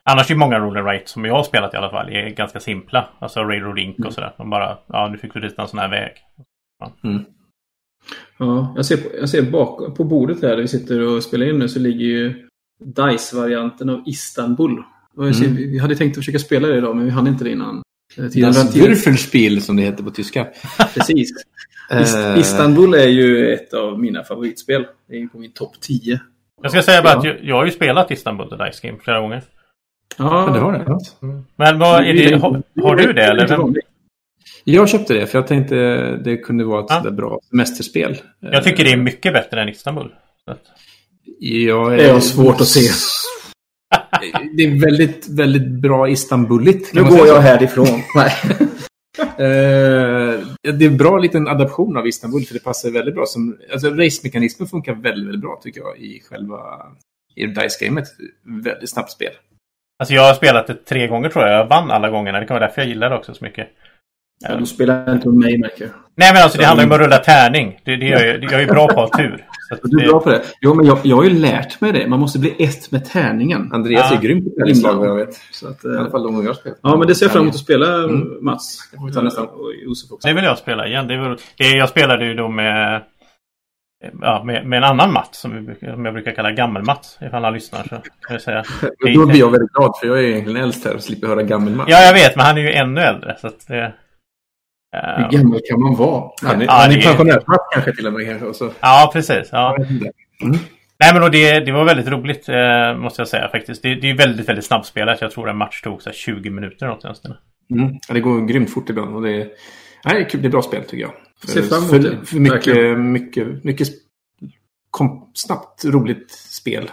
[0.04, 2.60] Annars är många roll and write som jag har spelat i alla fall är ganska
[2.60, 3.10] simpla.
[3.20, 4.34] Alltså Railroad Link och sådär.
[4.38, 6.12] De bara, ja nu fick du rita en sån här väg.
[8.40, 11.50] Ja, jag ser, på, jag ser bak på bordet här där vi sitter och spelar
[11.50, 12.48] in nu så ligger ju
[12.84, 14.84] DICE-varianten av Istanbul.
[15.16, 15.56] Och jag ser, Mm.
[15.58, 17.84] Vi hade tänkt att försöka spela det idag men vi hann inte det innan.
[18.18, 18.76] eh, Das.
[18.76, 20.48] Würfelspiel som det heter på tyska.
[20.94, 21.32] Precis.
[21.92, 24.86] Eh, Istanbul är ju ett av mina favoritspel.
[25.08, 26.20] Det är ju på min topp 10.
[26.62, 27.18] Jag ska säga bara Ja.
[27.20, 29.42] att jag, jag har ju spelat Istanbul The Dice Game flera gånger.
[30.18, 30.84] Ja, det har det.
[30.88, 31.00] Ja.
[31.56, 33.74] Men vad är det, har, har du det eller?
[34.64, 35.76] Jag köpte det för jag tänkte
[36.24, 36.98] det kunde vara ett Ja.
[36.98, 38.18] sådär bra semesterspel.
[38.40, 40.12] Jag tycker det är mycket bättre än Istanbul.
[41.42, 42.80] Jag Det är svårt att se.
[44.58, 46.94] Det är väldigt, väldigt bra Istanbuligt.
[46.94, 47.40] Nu går jag så.
[47.42, 47.88] härifrån.
[48.16, 48.32] Nej.
[49.20, 50.40] Eh,
[50.78, 53.58] det är en bra liten adaption av Istanbul för det passar väldigt bra som...
[53.72, 56.58] Alltså race-mekanismen funkar väldigt, väldigt bra tycker jag i själva...
[57.36, 58.06] I Dice-gamet.
[58.64, 59.32] Väldigt snabbt spel.
[60.00, 61.60] Alltså jag har spelat det tre gånger tror jag.
[61.60, 62.40] Jag vann alla gångerna.
[62.40, 63.68] Det kan vara därför jag gillar det också så mycket.
[64.50, 65.90] Ja, du spelar inte med mig jag.
[66.16, 67.80] Nej men alltså det handlar ju om att rulla tärning.
[67.86, 69.46] Det, det gör ju, jag är ju bra på att ha tur.
[69.70, 70.42] Så att Du är det, bra på det.
[70.62, 72.08] Jo, men jag, jag har ju lärt mig det.
[72.08, 73.70] Man måste bli ett med tärningen.
[73.74, 74.18] Andreas Ja.
[74.18, 75.34] är grym på tärningslag vad jag vet.
[75.52, 76.80] Så att, I alla fall de gånger jag spelat.
[76.84, 78.28] ja, men det ser jag fram emot att spela, Mm.
[78.42, 78.78] Mats.
[79.00, 79.42] får vi ta nästa.
[79.42, 80.28] Och Josef också.
[80.28, 81.08] det vill jag spela igen.
[81.08, 83.02] Det var, det, jag spelade ju då med,
[84.22, 87.18] ja, med, med en annan Mats som, vi brukar, som jag brukar kalla Gammel-Mats.
[87.22, 88.64] Ifall han lyssnar så kan jag säga.
[89.16, 91.74] Då blir jag väldigt glad för jag är egentligen äldst här och slipper höra gammal
[91.74, 91.86] man.
[91.90, 93.36] Ja jag vet men han är ju ännu äldre.
[93.42, 93.84] Så att det,
[94.96, 96.32] eh, Hur gammal kan man vara?
[96.44, 98.28] Han är, Ja, han det är är- pensionärsmatt kanske till och med.
[98.28, 98.72] Kanske, och så.
[98.80, 99.50] ja precis.
[99.52, 99.78] Ja.
[99.90, 100.12] Inte.
[101.00, 103.84] Nej men det, det var väldigt roligt eh, måste jag säga faktiskt.
[103.84, 105.22] Det, det är väldigt, väldigt snabbspelat.
[105.22, 107.04] Jag tror en match tog så här 20 minuter något.
[107.72, 107.94] Mm.
[108.08, 109.16] Ja, det går grymt fort ibland.
[109.16, 109.48] Och det, är,
[110.06, 110.42] nej, det är kul.
[110.42, 111.12] Det är bra spel tycker jag.
[111.44, 112.26] Ser fram emot för, det.
[112.26, 113.12] för mycket, Verkligen.
[113.12, 113.88] mycket, mycket
[114.90, 116.92] kom, snabbt, roligt spel.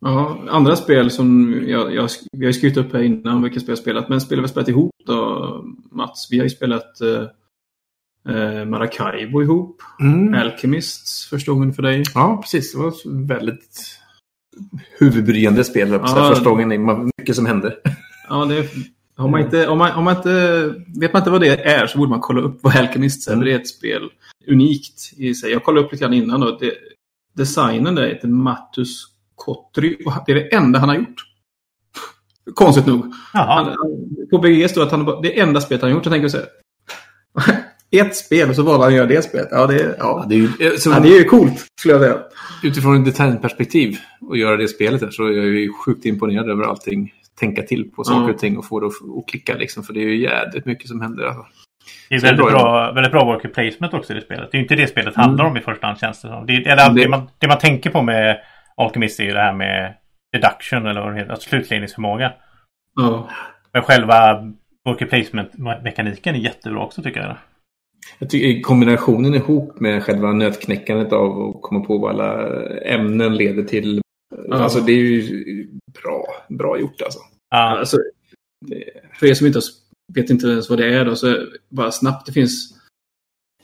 [0.00, 3.78] Ja, andra spel som jag, jag, vi har skrivit upp här innan vilka spel jag
[3.78, 4.08] spelat.
[4.08, 6.28] Men spel vi har spelat ihop då, Mats.
[6.30, 7.22] Vi har ju spelat eh,
[8.34, 9.82] eh, Maracaibo ihop.
[10.00, 10.34] Mm.
[10.34, 12.02] Alchemists första gången för dig.
[12.14, 12.72] Ja, precis.
[12.72, 13.98] Det var ett väldigt
[14.98, 15.88] huvudbryande spel.
[15.90, 16.34] Ja.
[16.34, 17.08] Första gången.
[17.18, 17.76] Mycket som hände.
[18.28, 18.68] Ja, det,
[19.16, 21.98] har man inte, om, man, om man inte vet man inte vad det är så
[21.98, 23.32] borde man kolla upp vad.
[23.32, 23.40] Mm.
[23.40, 24.08] för Det är ett spel
[24.48, 25.50] unikt i sig.
[25.52, 26.40] Jag kollade upp lite grann innan.
[26.40, 26.58] Då.
[26.60, 26.72] Det,
[27.36, 29.96] designen där heter Mattus Kotry.
[30.06, 31.24] och Det är det enda han har gjort.
[32.54, 33.12] Konstigt nog.
[33.32, 33.74] Han,
[34.30, 36.04] på BG står att han det är enda spelet han har gjort.
[36.06, 36.46] Jag tänker så här.
[37.90, 39.48] Ett spel och så valde han att göra det spelet.
[39.50, 40.26] Ja, det, är- ja.
[40.28, 42.18] det är ju, så, Ja, det är ju coolt, skulle jag säga.
[42.62, 46.64] Utifrån ett designperspektiv och göra det spelet här, så är jag ju sjukt imponerad över
[46.64, 47.12] allting.
[47.40, 48.32] Tänka till på saker Ja.
[48.34, 49.82] och ting och få det att, klicka liksom.
[49.82, 51.24] För det är ju jädrigt mycket som händer.
[51.24, 51.46] Alltså.
[52.08, 54.22] Det är Så det är väldigt bra bra, väldigt bra worker placement också i det
[54.22, 54.48] spelet.
[54.52, 56.46] Det är ju inte det spelet handlar om i första hand känns det som.
[56.46, 58.38] Det, eller, Det- det, man, det man tänker på med
[58.76, 59.94] Alchemist är ju det här med
[60.32, 62.32] deduction eller vad det heter, alltså slutledningsförmåga.
[62.96, 63.28] Ja.
[63.72, 64.42] Men själva
[64.84, 67.36] worker placement-mekaniken är jättebra också tycker jag.
[68.18, 72.48] Jag tycker kombinationen ihop med själva nötknäckandet av att komma på vad alla
[72.82, 74.00] ämnen leder till.
[74.48, 74.54] Ja.
[74.54, 75.68] Alltså det är ju
[76.02, 77.18] bra, bra gjort alltså.
[77.50, 77.98] Ja, Alltså,
[79.18, 82.26] för er som inte har- vet inte ens vad det är då, så bara snabbt.
[82.26, 82.74] Det finns...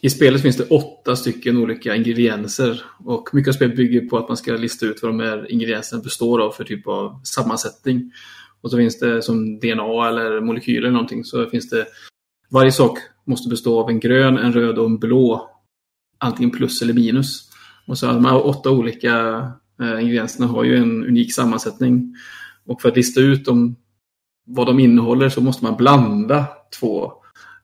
[0.00, 2.82] I spelet finns det åtta stycken olika ingredienser.
[3.04, 6.02] Och mycket av spelet bygger på att man ska lista ut vad de här ingredienserna
[6.02, 8.12] består av för typ av sammansättning.
[8.60, 11.24] Och så finns det som DNA eller molekyler eller någonting.
[11.24, 11.86] Så finns det...
[12.50, 15.50] Varje sak måste bestå av en grön, en röd och en blå.
[16.18, 17.50] Antingen plus eller minus.
[17.86, 19.12] Och så de här åtta olika
[19.84, 22.14] ingredienserna har ju en unik sammansättning.
[22.66, 23.76] Och för att lista ut dem,
[24.46, 26.46] vad de innehåller så måste man blanda
[26.80, 27.12] två,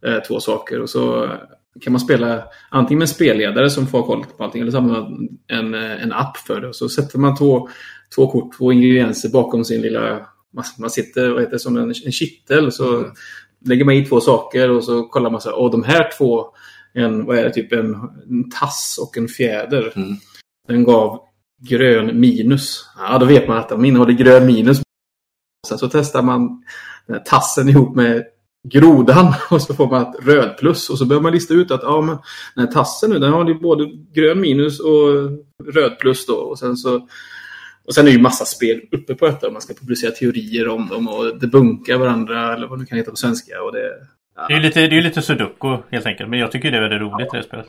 [0.06, 0.80] eh, två saker.
[0.80, 1.30] Och så
[1.80, 5.00] kan man spela antingen med en spelledare som får koll på allting eller så använder
[5.00, 6.68] man en, eh, en app för det.
[6.68, 7.68] Och så sätter man två,
[8.14, 10.26] två kort, två ingredienser bakom sin lilla...
[10.78, 12.72] Man, sitter vad heter som en, en kittel.
[12.72, 13.04] Så
[13.66, 13.70] Mm.
[13.70, 16.46] lägger man i två saker och så kollar man så här, de här två,
[16.92, 17.94] en, vad är det, typ en,
[18.30, 19.92] en tass och en fjäder.
[19.96, 20.16] Mm.
[20.68, 21.20] Den gav
[21.58, 22.88] grön minus.
[22.98, 24.82] Ja, då vet man att de innehåller grön minus.
[25.68, 26.64] Sen så testar man
[27.06, 28.24] den här tassen ihop med
[28.68, 30.90] grodan och så får man ett röd plus.
[30.90, 32.18] Och så börjar man lista ut att ja, men
[32.54, 35.30] den här tassen nu, den har ju både grön minus och
[35.74, 36.34] röd plus då.
[36.34, 37.08] Och sen så
[37.86, 39.50] och sen är det ju massa spel uppe på detta.
[39.50, 43.16] Man ska publicera teorier om dem och debunka varandra eller vad det kan heta på
[43.16, 43.62] svenska.
[43.62, 43.92] Och det,
[44.48, 46.30] det är ju lite, det är lite sudoku helt enkelt.
[46.30, 47.38] Men jag tycker det är väldigt roligt ja.
[47.38, 47.66] det spelet.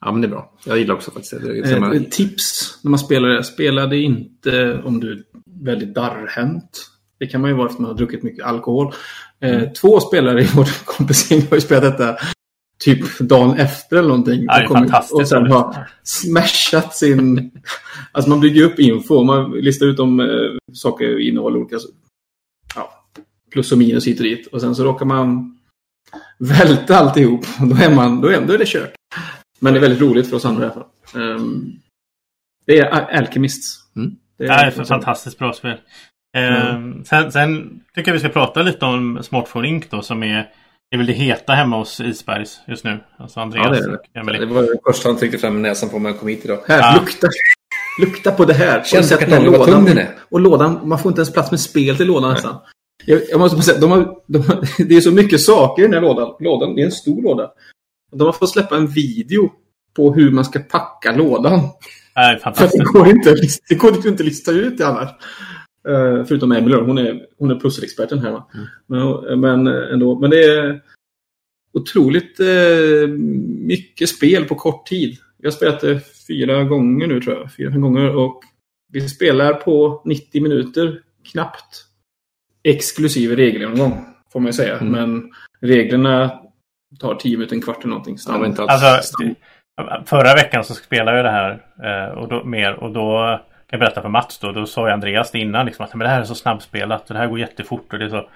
[0.00, 0.52] Ja men det är bra.
[0.64, 1.62] Jag gillar också faktiskt det.
[1.62, 1.96] det.
[1.96, 3.44] Eh, tips när man spelar det.
[3.44, 5.18] Spela det inte om du är
[5.64, 6.90] väldigt darrhänt.
[7.18, 8.92] Det kan man ju vara efter man har druckit mycket alkohol.
[9.40, 12.16] Eh, Två spelare i vår kompisgäng har ju spelat detta
[12.78, 14.44] typ dagen efter eller någonting.
[14.44, 15.10] Ja, Och kommit-.
[15.12, 17.50] Och sen har smashat sin...
[18.12, 19.24] alltså man bygger upp info.
[19.24, 20.26] Man listar ut om eh,
[20.72, 21.76] saker innehåller olika...
[22.74, 22.90] Ja,
[23.52, 24.46] plus och minus hit och dit.
[24.46, 25.58] Och sen så råkar man
[26.38, 27.46] välta alltihop.
[27.60, 28.92] Då är, man, då är, då är det kört.
[29.58, 31.22] Men det är väldigt roligt för oss andra i alla fall.
[31.22, 31.72] Ehm,
[32.66, 33.78] det är Al- Alchemists.
[33.96, 34.10] Mm.
[34.38, 35.76] Det Det är ett fantastiskt bra spel.
[36.36, 39.84] Eh, sen, sen tycker jag vi ska prata lite om Smartphone Inc.
[39.90, 40.36] då som är,
[40.90, 42.98] det är väl det heta hemma hos Isbergs just nu.
[43.18, 43.72] Alltså Andreas Ja,
[44.12, 44.46] det är det.
[44.46, 46.58] Det var det första han tryckte fram näsan på när han kom hit idag.
[46.68, 47.00] Här, Ja.
[47.00, 47.26] lukta.
[48.00, 48.82] Lukta på det här.
[48.84, 49.84] Känns sett det den vad lådan?
[49.84, 50.08] den är.
[50.30, 52.56] Och lådan, man får inte ens plats med spel till lådan nästan.
[53.04, 55.86] Jag, jag måste bara säga, de har, de har, det är så mycket saker i
[55.86, 56.34] den här lådan.
[56.40, 56.74] lådan.
[56.74, 57.50] Det är en stor låda.
[58.12, 59.52] De har fått släppa en video
[59.96, 61.60] på hur man ska packa lådan.
[62.42, 63.36] För att det går inte,
[63.68, 65.10] det går inte att lista ut det annars.
[65.88, 66.84] Uh, förutom då.
[66.84, 68.30] hon är, hon är pusselexperten här.
[68.30, 68.48] Va?
[68.86, 70.18] Men, men eh, ändå.
[70.18, 70.82] Men det är
[71.72, 73.08] otroligt eh,
[73.66, 75.16] mycket spel på kort tid.
[75.38, 77.54] Jag har spelat det fyra gånger nu tror jag.
[77.54, 78.16] Fyra, fem gånger.
[78.16, 78.40] Och
[78.92, 81.00] vi spelar på 90 minuter
[81.32, 81.84] knappt.
[82.62, 84.04] Exklusive regelgenomgång.
[84.32, 84.78] Får man ju säga.
[84.78, 84.92] Mm.
[84.92, 86.40] Men reglerna
[87.00, 88.16] tar tio minuter, en kvart eller någonting.
[88.26, 88.82] Ja, inte alls.
[88.84, 89.22] Alltså,
[90.06, 93.80] förra veckan så spelade jag det här eh, och då, mer och då kan jag
[93.80, 94.52] berätta för Mats då.
[94.52, 97.14] Då sa ju Andreas det innan liksom att men det här är så snabbspelat och
[97.14, 98.28] det här går jättefort och det är så.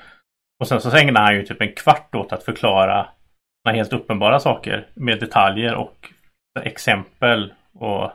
[0.60, 3.06] Och sen så ägnar han ju typ en kvart åt att förklara
[3.64, 6.08] helt uppenbara saker med detaljer och
[6.62, 8.12] exempel och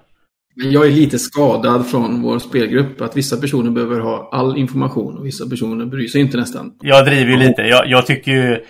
[0.63, 3.02] jag är lite skadad från vår spelgrupp.
[3.02, 6.74] Att vissa personer behöver ha all information och vissa personer bryr sig inte nästan.
[6.82, 7.62] Jag driver ju lite.
[7.62, 8.63] Jag, jag tycker ju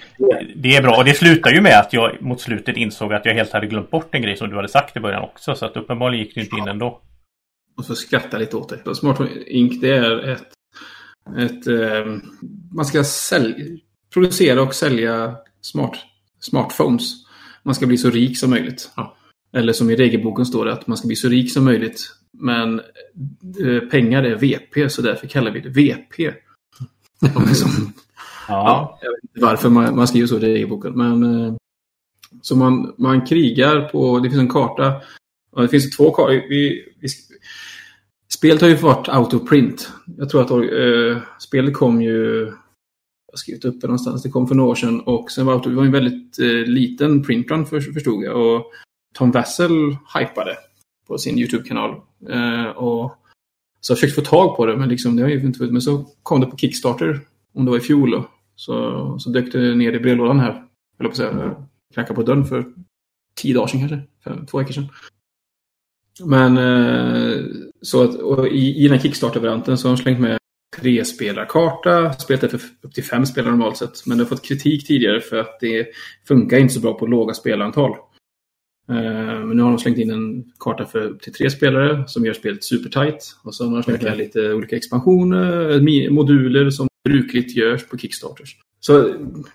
[0.55, 0.97] det är bra.
[0.97, 3.91] Och det slutar ju med att jag mot slutet insåg att jag helt hade glömt
[3.91, 5.55] bort en grej som du hade sagt i början också.
[5.55, 7.01] Så att uppenbarligen gick det inte in ändå.
[7.77, 8.95] Och så skratta lite åt det.
[8.95, 10.47] Smart Ink det är ett...
[11.37, 12.13] ett eh,
[12.75, 13.65] man ska sälja,
[14.13, 15.97] producera och sälja smart,
[16.39, 17.03] smartphones.
[17.63, 18.91] Man ska bli så rik som möjligt.
[18.95, 19.16] Ja.
[19.57, 22.11] Eller som i regelboken står det att man ska bli så rik som möjligt.
[22.31, 22.79] Men
[23.65, 26.31] eh, pengar är VP så därför kallar vi det VP.
[27.47, 27.69] liksom,
[28.47, 28.99] ja.
[29.01, 30.93] Jag vet inte varför man, man skriver så i regelboken.
[30.93, 31.53] Men, eh,
[32.41, 35.01] så man, man krigar på, det finns en karta.
[35.51, 36.31] Och det finns två kartor.
[36.49, 37.07] Vi, vi,
[38.33, 39.91] spelet har ju varit autoprint.
[40.17, 42.51] Jag tror att eh, spelet kom ju
[43.27, 44.23] jag har skrivit upp det någonstans.
[44.23, 47.23] Det kom för några år sedan och sen var det var en väldigt eh, liten
[47.23, 48.35] printrun för, förstod jag.
[48.35, 48.71] Och
[49.17, 50.57] Tom Wessel hypade
[51.07, 51.91] på sin YouTube-kanal.
[52.29, 53.15] Eh, och
[53.79, 56.05] så jag försökte få tag på det, men liksom, det har ju inte Men så
[56.23, 57.19] kom det på Kickstarter,
[57.53, 58.11] om det var i fjol.
[58.11, 58.29] Då.
[58.55, 60.63] Så, så dök det ner i brevlådan här.
[60.99, 61.55] Eller på att säga,
[61.93, 62.65] knackade på dörren för
[63.35, 64.01] tio dagar sedan kanske.
[64.23, 64.87] fem, två veckor sedan.
[66.25, 67.45] Men eh,
[67.81, 70.37] så att, och i, i den här Kickstarter-varianten så har de slängt med
[70.77, 72.13] tre spelarkarta.
[72.13, 74.05] Spelet är för upp till fem spelare normalt sett.
[74.05, 75.87] Men det har fått kritik tidigare för att det
[76.27, 77.95] funkar inte så bra på låga spelantal.
[78.89, 82.25] Eh, men nu har de slängt in en karta för upp till tre spelare som
[82.25, 83.35] gör spelet supertight.
[83.43, 88.55] Och så har de slängt med lite olika expansioner, moduler som brukligt görs på Kickstarters.
[88.79, 89.07] Så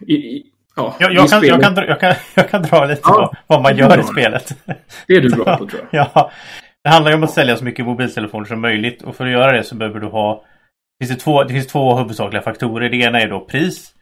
[0.06, 3.34] i, i, ja, jag, jag, kan, jag, kan, jag, kan, jag kan dra lite ja,
[3.46, 4.56] vad man gör i spelet.
[5.06, 6.08] Det är du bra på tror jag.
[6.14, 6.30] ja,
[6.84, 9.02] det handlar ju om att sälja så mycket mobiltelefoner som möjligt.
[9.02, 10.44] Och för att göra det så behöver du ha...
[10.98, 12.90] Det finns, det två, det finns två huvudsakliga faktorer.
[12.90, 13.94] Det ena är då pris.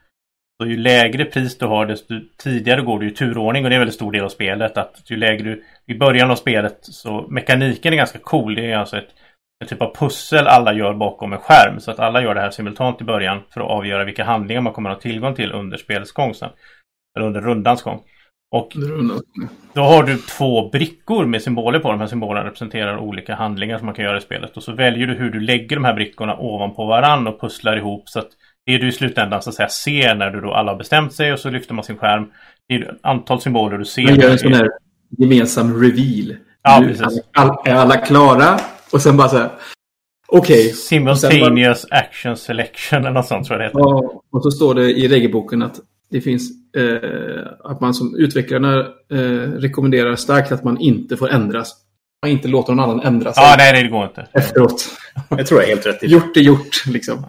[0.61, 3.77] Så ju lägre pris du har desto tidigare går du i turordning och det är
[3.77, 4.77] en väldigt stor del av spelet.
[4.77, 5.65] Att ju lägre du...
[5.87, 8.55] I början av spelet så mekaniken är ganska cool.
[8.55, 9.09] Det är alltså ett,
[9.65, 11.81] ett typ av pussel alla gör bakom en skärm.
[11.81, 14.73] Så att alla gör det här simultant i början för att avgöra vilka handlingar man
[14.73, 16.51] kommer att ha tillgång till under spelets gång sen.
[17.17, 18.03] Eller under rundans gång.
[18.55, 18.73] Och
[19.73, 21.91] då har du två brickor med symboler på.
[21.91, 24.57] De här symbolerna representerar olika handlingar som man kan göra i spelet.
[24.57, 28.09] Och så väljer du hur du lägger de här brickorna ovanpå varann och pusslar ihop
[28.09, 28.31] så att
[28.73, 31.33] det du i slutändan så att säga ser när du då alla har bestämt sig
[31.33, 32.27] och så lyfter man sin skärm.
[32.69, 34.03] Det är antal symboler du ser.
[34.03, 34.69] Man gör en sån här
[35.19, 36.37] gemensam reveal.
[36.63, 37.21] Ja, precis.
[37.33, 38.61] Alla, är alla klara?
[38.93, 39.51] Och sen bara så här.
[40.29, 40.61] Okej.
[40.61, 40.73] Okay.
[40.73, 41.99] Simultaneous bara...
[41.99, 43.81] action selection eller något sånt tror jag det heter.
[43.81, 45.81] Ja, och så står det i regelboken att
[46.11, 48.79] det finns eh, att man som utvecklarna
[49.13, 49.19] eh,
[49.59, 51.77] rekommenderar starkt att man inte får ändras.
[52.23, 53.45] Man inte låter någon annan ändra sig.
[53.45, 54.27] Ja, nej, det går inte.
[54.33, 54.89] Efteråt.
[55.29, 56.03] Jag tror jag är helt rätt.
[56.03, 57.27] Gjort är gjort, liksom.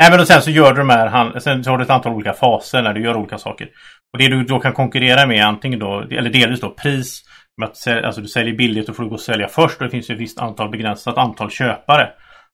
[0.00, 2.12] Nej, men och sen så gör du de här, sen så har du ett antal
[2.12, 3.68] olika faser när du gör olika saker.
[4.12, 7.22] Och det du då kan konkurrera med antingen då, eller delvis då pris.
[7.60, 10.10] Med att alltså du säljer billigt och får gå och sälja först och det finns
[10.10, 12.08] ju ett visst antal begränsat antal köpare.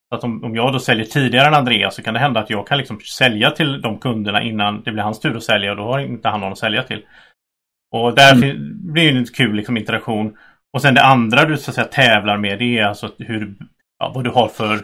[0.09, 2.49] Så att om, om jag då säljer tidigare än Andreas så kan det hända att
[2.49, 5.77] jag kan liksom sälja till de kunderna innan det blir hans tur att sälja och
[5.77, 7.01] då har inte han någon att sälja till.
[7.91, 8.93] Och där mm.
[8.93, 10.37] blir det en kul liksom, interaktion.
[10.73, 13.55] Och sen det andra du så att säga tävlar med det är alltså hur,
[13.99, 14.79] ja, vad du har för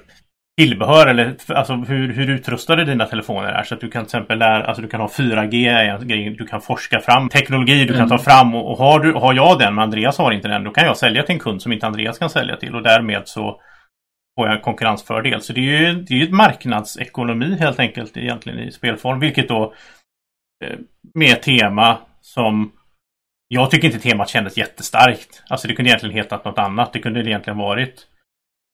[0.57, 3.63] tillbehör eller alltså hur, hur utrustade dina telefoner är.
[3.63, 6.99] Så att du kan till exempel lära, alltså du kan ha 4G, du kan forska
[6.99, 8.23] fram teknologi du kan ta mm.
[8.23, 10.85] fram och, och har, du, har jag den men Andreas har inte den då kan
[10.85, 13.61] jag sälja till en kund som inte Andreas kan sälja till och därmed så
[14.39, 15.41] får jag en konkurrensfördel.
[15.41, 19.73] Så det är ju det är ett marknadsekonomi helt enkelt egentligen i spelform vilket då
[20.65, 20.77] eh,
[21.13, 22.71] med tema som
[23.47, 25.43] jag tycker inte temat kändes jättestarkt.
[25.49, 26.93] Alltså det kunde egentligen hetat något annat.
[26.93, 28.07] Det kunde egentligen varit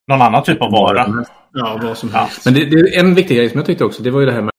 [0.09, 1.25] någon annan typ av vara.
[1.53, 2.45] Ja, vad som helst.
[2.45, 4.31] Men det, det, är en viktig grej som jag tyckte också, det var ju det
[4.31, 4.51] här med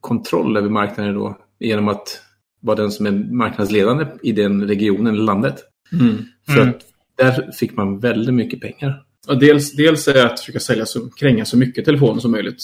[0.00, 1.38] kontroll över marknaden då.
[1.60, 2.22] Genom att
[2.60, 5.56] vara den som är marknadsledande i den regionen eller landet.
[5.92, 6.16] Mm.
[6.46, 6.68] För mm.
[6.68, 6.80] att
[7.16, 9.02] där fick man väldigt mycket pengar.
[9.26, 12.62] Ja, dels, dels är det att försöka sälja så, kränga så mycket telefoner som möjligt.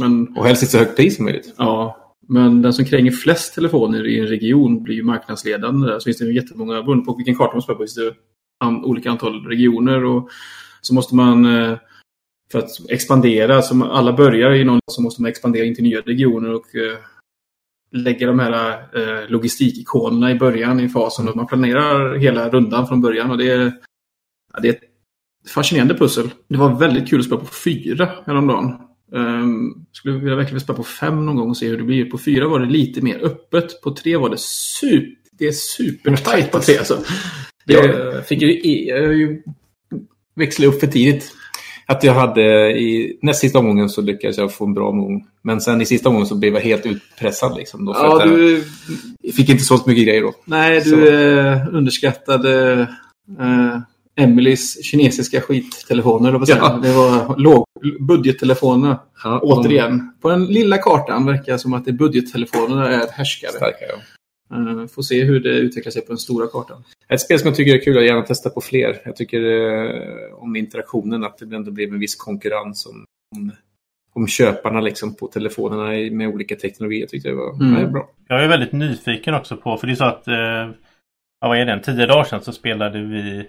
[0.00, 1.54] Men, och helst ett så högt pris som möjligt.
[1.56, 1.96] Ja,
[2.28, 5.86] men den som kränger flest telefoner i en region blir ju marknadsledande.
[5.86, 5.98] Där.
[5.98, 8.14] Så finns det jättemånga, beroende på vilken karta man spelar på, finns det
[8.60, 10.04] an, olika antal regioner.
[10.04, 10.30] Och
[10.82, 11.78] så måste man, eh,
[12.52, 16.00] för att expandera, som alla börjar i någon, så måste man expandera in till nya
[16.00, 16.98] regioner och eh,
[17.92, 21.28] lägga de här eh, logistikikonerna i början i fasen.
[21.28, 23.30] Och man planerar hela rundan från början.
[23.30, 23.72] och det är,
[24.52, 24.82] ja, det är ett
[25.48, 26.30] fascinerande pussel.
[26.48, 28.74] Det var väldigt kul att spela på fyra häromdagen.
[29.12, 32.04] Um, skulle vilja verkligen spela på fem någon gång och se hur det blir.
[32.04, 33.82] På fyra var det lite mer öppet.
[33.82, 36.78] På tre var det super, det är supertajt på tre.
[36.78, 36.98] Alltså.
[37.64, 39.42] Det, Jag fick ju, jag ju
[40.34, 41.32] växla upp för tidigt.
[41.86, 42.42] Att jag hade
[42.78, 45.26] i näst sista omgången så lyckades jag få en bra omgång.
[45.42, 47.56] Men sen i sista omgången så blev jag helt utpressad.
[47.56, 48.64] Liksom, då, ja, att jag du,
[49.32, 50.34] fick inte så mycket grejer då.
[50.44, 50.96] nej, du Så.
[51.06, 52.80] eh, underskattade
[53.40, 53.78] eh,
[54.16, 56.40] Emelies kinesiska skittelefoner.
[56.46, 56.80] Ja.
[56.82, 57.64] Det var låg,
[58.00, 58.96] budgettelefoner.
[59.24, 63.50] Ja, Återigen, på den lilla kartan verkar det som att det budgettelefonerna är härskare.
[63.52, 63.94] Starka, ja.
[64.52, 66.84] Eh, får se hur det utvecklar sig på den stora kartan.
[67.08, 69.00] Ett spel som jag tycker är kul och gärna testa på fler.
[69.04, 73.04] Jag tycker eh, om interaktionen att det ändå blev en viss konkurrens om,
[73.36, 73.50] om,
[74.14, 77.00] om köparna liksom på telefonerna i- med olika teknologier.
[77.00, 77.92] Jag tyckte det var Mm.
[77.92, 78.08] bra.
[78.28, 80.34] Jag är väldigt nyfiken också på, för det är så att, eh,
[81.40, 83.48] ja, vad är det, tio dagar sedan så spelade vi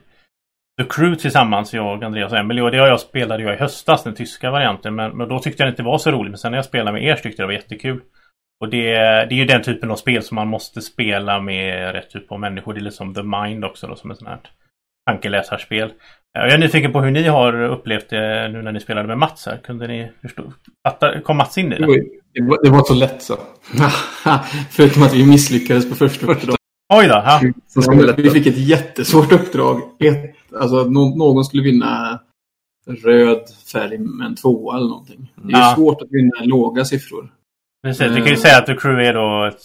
[0.82, 2.62] The Crew tillsammans, jag, Andreas och Emily.
[2.62, 4.96] Och det har jag spelade jag i höstas, den tyska varianten.
[4.96, 6.32] Men, men då tyckte jag det inte var så roligt.
[6.32, 8.02] Men sen när jag spelade med er tyckte jag det var jättekul.
[8.62, 12.10] Och det, det är ju den typen av spel som man måste spela med rätt
[12.10, 12.74] typ av människor.
[12.74, 14.40] Det är lite som The Mind också då, som ett sånt här
[15.10, 15.94] tankeläsarspel.
[16.34, 19.46] Jag är nyfiken på hur ni har upplevt det nu när ni spelade med Mats
[19.46, 19.58] här.
[19.58, 20.44] Kunde ni förstå?
[21.24, 21.86] Kom Mats in i Det
[22.64, 22.70] det?
[22.70, 23.34] var, så lätt så.
[24.72, 26.60] Förutom att vi misslyckades på första uppdraget.
[26.94, 27.14] Oj då!
[27.14, 27.42] Ja.
[28.18, 29.82] Vi fick ett jättesvårt uppdrag.
[30.00, 32.20] Ett, alltså, nå- någon skulle vinna
[33.04, 33.42] röd
[33.74, 35.32] färg med en tvåa eller någonting.
[35.36, 35.74] Det är Ja.
[35.76, 37.30] svårt att vinna låga siffror.
[37.84, 38.38] Precis, vi kan ju Eh.
[38.38, 39.62] säga att The Crew är då ett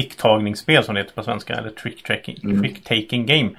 [0.00, 1.54] sticktagningsspel som det heter på svenska.
[1.54, 3.26] Eller trick-taking Mm.
[3.26, 3.50] game.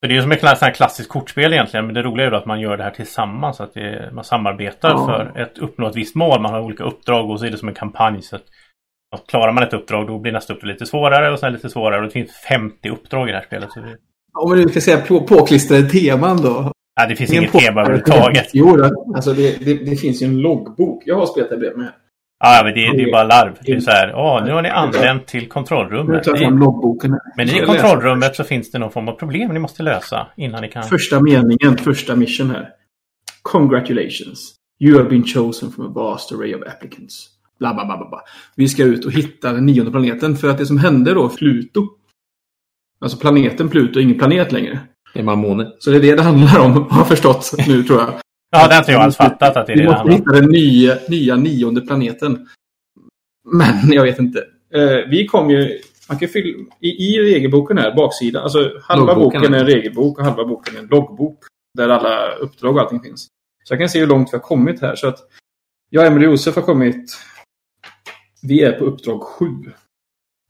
[0.00, 1.86] Så det är ju som ett klass- sånt här klassiskt kortspel egentligen.
[1.86, 3.56] Men det roliga är då att man gör det här tillsammans.
[3.56, 5.06] Så att det, man samarbetar Ja.
[5.06, 6.40] för att uppnå ett visst mål.
[6.40, 8.22] Man har olika uppdrag och så är det som en kampanj.
[8.22, 8.42] Så att,
[9.16, 11.96] att klarar man ett uppdrag då blir nästa uppdrag lite svårare och sen lite svårare.
[12.00, 13.72] Och det finns 50 uppdrag i det här spelet.
[13.72, 13.96] Så det,
[14.38, 16.72] Om nu ska säga på, påklistrade teman då.
[17.00, 18.46] ja, det finns inget tema överhuvudtaget.
[18.52, 18.76] Jo,
[19.14, 21.02] alltså det, det, det finns ju en loggbok.
[21.06, 21.78] Jag har spelat det bredvid
[22.40, 23.58] Ja, men det, det är bara larv.
[23.60, 26.26] Det är så här, åh, nu har ni anlänt till kontrollrummet.
[27.36, 30.68] Men i kontrollrummet så finns det någon form av problem ni måste lösa innan ni
[30.68, 30.82] kan...
[30.82, 32.68] Första meningen, första mission här.
[33.42, 34.54] Congratulations.
[34.80, 37.28] You have been chosen from a vast array of applicants.
[37.58, 38.20] Bla, bla, bla, bla, bla.
[38.56, 40.36] Vi ska ut och hitta den nionde planeten.
[40.36, 41.88] För att det som hände då, Pluto.
[43.00, 44.80] Alltså planeten Pluto är ingen planet längre.
[45.14, 45.72] Det är man måne.
[45.78, 48.14] Så det är det det handlar om, har jag förstått nu tror jag.
[48.50, 50.50] Ja, det har inte jag alls fattat att det är det Vi måste hitta den
[50.50, 52.48] nya, nya nionde planeten.
[53.44, 54.38] Men jag vet inte.
[54.74, 55.80] Eh, vi kom ju...
[56.08, 58.42] Man kan fylla, i, I regelboken här, baksidan.
[58.42, 61.38] Alltså halva Loggboken, boken är en regelbok och halva boken är en loggbok.
[61.74, 63.26] Där alla uppdrag och allting finns.
[63.64, 64.94] Så jag kan se hur långt vi har kommit här.
[64.94, 65.18] Så att
[65.90, 67.18] jag, Emelie och Josef har kommit...
[68.42, 69.54] Vi är på uppdrag sju.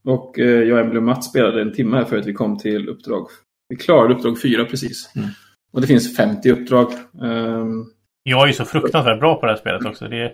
[0.05, 2.89] Och eh, jag, Emelie och Mats spelade en timme här för att vi kom till
[2.89, 3.29] uppdrag...
[3.69, 5.11] Vi klarade uppdrag fyra precis.
[5.17, 5.29] Mm.
[5.73, 6.93] Och det finns 50 uppdrag.
[7.23, 7.85] Ehm,
[8.23, 10.05] Jag är ju så fruktansvärt bra på det här spelet också.
[10.09, 10.33] Det är,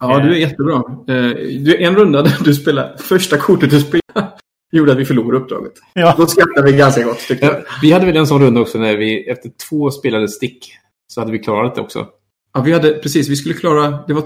[0.00, 0.74] Ja, du är jättebra.
[1.08, 1.30] Eh,
[1.64, 4.32] Du, en runda där du spelade, första kortet du spelade,
[4.72, 5.72] gjorde att vi förlorade uppdraget.
[5.94, 7.46] ja, Då skrattade vi ganska gott tyckte.
[7.46, 10.72] Ja, vi hade väl en sån runda också när vi efter två spelade stick
[11.06, 12.06] så hade vi klarat det också.
[12.54, 14.24] Ja, vi hade, precis, vi skulle klara, det var,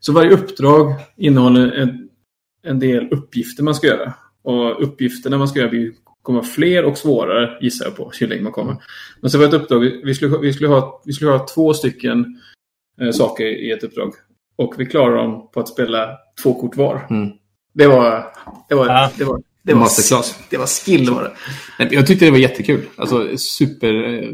[0.00, 2.08] så varje uppdrag innehåller en,
[2.66, 4.12] en del uppgifter man ska göra.
[4.44, 8.42] Och uppgifterna man ska göra blir, kommer fler och svårare, gissar jag på, ju längre
[8.42, 8.76] man kommer.
[9.20, 11.74] Men så var det ett uppdrag, vi skulle, vi skulle, ha, vi skulle ha två
[11.74, 12.40] stycken
[13.00, 14.12] eh, saker i ett uppdrag.
[14.56, 16.08] Och vi klarade dem på att spela
[16.42, 17.06] två kort var.
[17.10, 17.30] Mm.
[17.72, 18.26] Det var,
[18.68, 19.10] det var, Ja.
[19.18, 20.38] det var, det var, Masterclass.
[20.50, 21.34] det var skill var
[21.78, 21.94] det.
[21.94, 22.86] Jag tyckte det var jättekul.
[22.96, 24.28] Alltså super eh,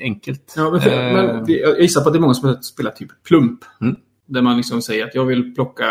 [0.00, 0.52] enkelt.
[0.56, 3.08] Ja, men, för, Eh, men jag gissar på att det är många som spelar typ
[3.28, 3.60] plump.
[3.80, 3.96] Mm.
[4.26, 5.86] Där man liksom säger att jag vill plocka...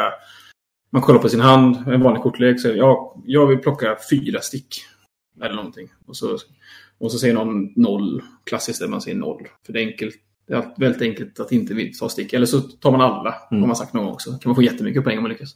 [0.92, 2.62] Man kollar på sin hand, en vanlig kortlek.
[2.62, 4.68] Så jag, jag vill plocka fyra stick.
[5.42, 5.88] Eller någonting.
[6.06, 6.38] Och så,
[6.98, 8.22] och så säger någon noll.
[8.44, 9.48] Klassiskt där man säger noll.
[9.66, 10.16] För det är enkelt.
[10.48, 12.34] Det är väldigt enkelt att inte ta stick.
[12.34, 13.36] Eller så tar man alla.
[13.52, 13.62] Mm.
[13.62, 14.30] Har man sagt någon gång också.
[14.30, 15.56] kan man få jättemycket poäng om man lyckas.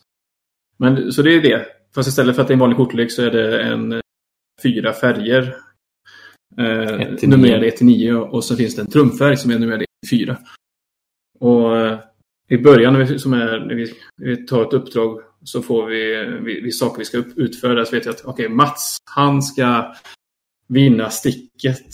[0.78, 1.66] Men, så det är det.
[1.96, 4.00] Fast istället för att det är en vanlig kortlek så är det en eh,
[4.64, 5.56] fyra färger.
[6.58, 7.68] Eh, numrerade nio.
[7.68, 10.38] 1 till 9 och så finns det en trumfärg som är numrerad 1 till 4.
[11.40, 12.00] Och eh,
[12.50, 15.86] i början när vi, som är, när vi, när vi tar ett uppdrag så får
[15.86, 17.86] vi, vi, vi saker vi ska utföra.
[17.86, 19.94] Så vet jag att okej, Mats, han ska
[20.68, 21.86] vinna sticket.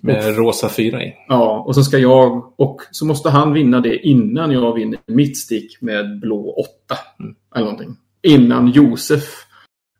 [0.00, 1.14] Med rosa fyra i.
[1.28, 5.38] Ja, och så ska jag, och så måste han vinna det innan jag vinner mitt
[5.38, 6.50] stick med blå
[6.86, 6.98] 8.
[7.20, 7.34] Mm.
[7.54, 7.96] Eller någonting.
[8.22, 9.24] Innan Josef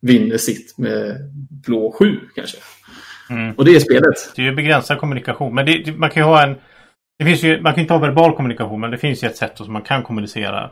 [0.01, 1.17] vinner sitt med
[1.67, 2.57] blå 7 kanske.
[3.31, 3.55] mm.
[3.55, 4.33] Och det är spelet.
[4.37, 5.55] det är ju begränsad kommunikation.
[5.55, 6.55] Men det, det, man kan ju ha en...
[7.19, 9.57] Det finns ju, man kan inte ha verbal kommunikation, men det finns ju ett sätt
[9.59, 10.65] som man kan kommunicera.
[10.65, 10.71] Eh,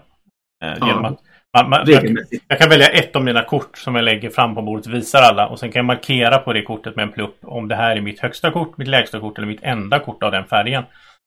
[0.81, 0.87] Ja.
[0.87, 1.21] genom att,
[1.55, 2.17] man, man, jag,
[2.49, 5.23] jag kan välja ett av mina kort som jag lägger fram på bordet och visar
[5.23, 5.49] alla.
[5.49, 8.01] Och sen kan jag markera på det kortet med en plupp om det här är
[8.01, 10.85] mitt högsta kort, mitt lägsta kort eller mitt enda kort av den färgen.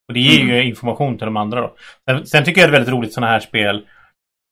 [0.07, 0.67] Och det ger ju mm.
[0.67, 1.75] information till de andra då.
[2.09, 3.87] Sen, sen, tycker jag det är väldigt roligt sådana här spel.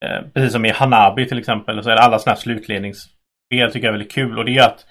[0.06, 1.84] Eh, precis som i Hanabi till exempel.
[1.84, 4.38] Så är alla sådana här slutledningsspel tycker jag är väldigt kul.
[4.38, 4.86] Och det är att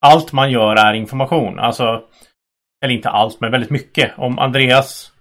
[0.00, 1.58] allt man gör är information.
[1.58, 2.02] Alltså,
[2.84, 4.12] eller inte allt, men väldigt mycket.
[4.16, 5.12] Om Andreas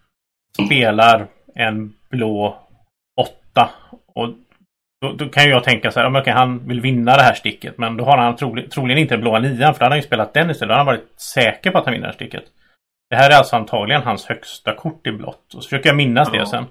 [0.66, 2.68] spelar en blå
[3.22, 3.70] åtta
[4.16, 4.30] och
[5.02, 7.78] då, då, kan jag tänka så här, okay, han vill vinna det här sticket.
[7.78, 10.02] Men då har han troligen, troligen inte den blåa nian för då hade han ju
[10.02, 10.70] spelat den istället.
[10.70, 12.44] Då har han varit säker på att han vinner det här sticket.
[13.10, 15.54] Det här är alltså antagligen hans högsta kort i blått.
[15.56, 16.40] Och så försöker jag minnas ja.
[16.40, 16.66] det sen.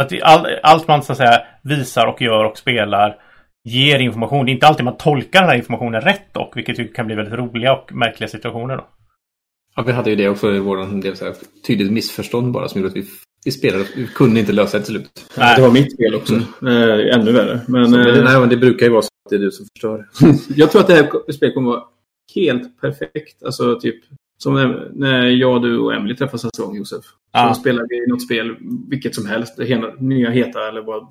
[0.00, 3.16] Så att all, allt man så att säga visar och gör och spelar
[3.64, 4.46] ger information.
[4.46, 7.38] Det är inte alltid man tolkar den här informationen rätt dock, vilket kan bli väldigt
[7.38, 8.76] roliga och märkliga situationer.
[8.76, 8.86] Då.
[9.76, 11.34] Ja, vi hade ju det också i vår del så här,
[11.66, 13.06] tydligt missförstånd bara som gjorde att vi,
[13.44, 15.10] vi spelade vi kunde inte lösa det till slut.
[15.36, 15.56] Nej.
[15.56, 16.34] Det var mitt fel också.
[16.34, 16.44] Mm.
[16.66, 17.60] Äh, ännu värre.
[17.68, 19.66] Men, så, men, det, nej, det brukar ju vara så att det är du som
[19.74, 20.08] förstör.
[20.56, 21.82] jag tror att det här spelet kommer vara
[22.34, 23.42] helt perfekt.
[23.42, 23.96] Alltså typ
[24.38, 24.54] som
[24.92, 27.04] när jag, du och Emily träffas nästa gång, Josef.
[27.48, 28.56] Så spelar vi något spel,
[28.88, 29.56] vilket som helst.
[29.56, 31.08] Det nya heta eller vad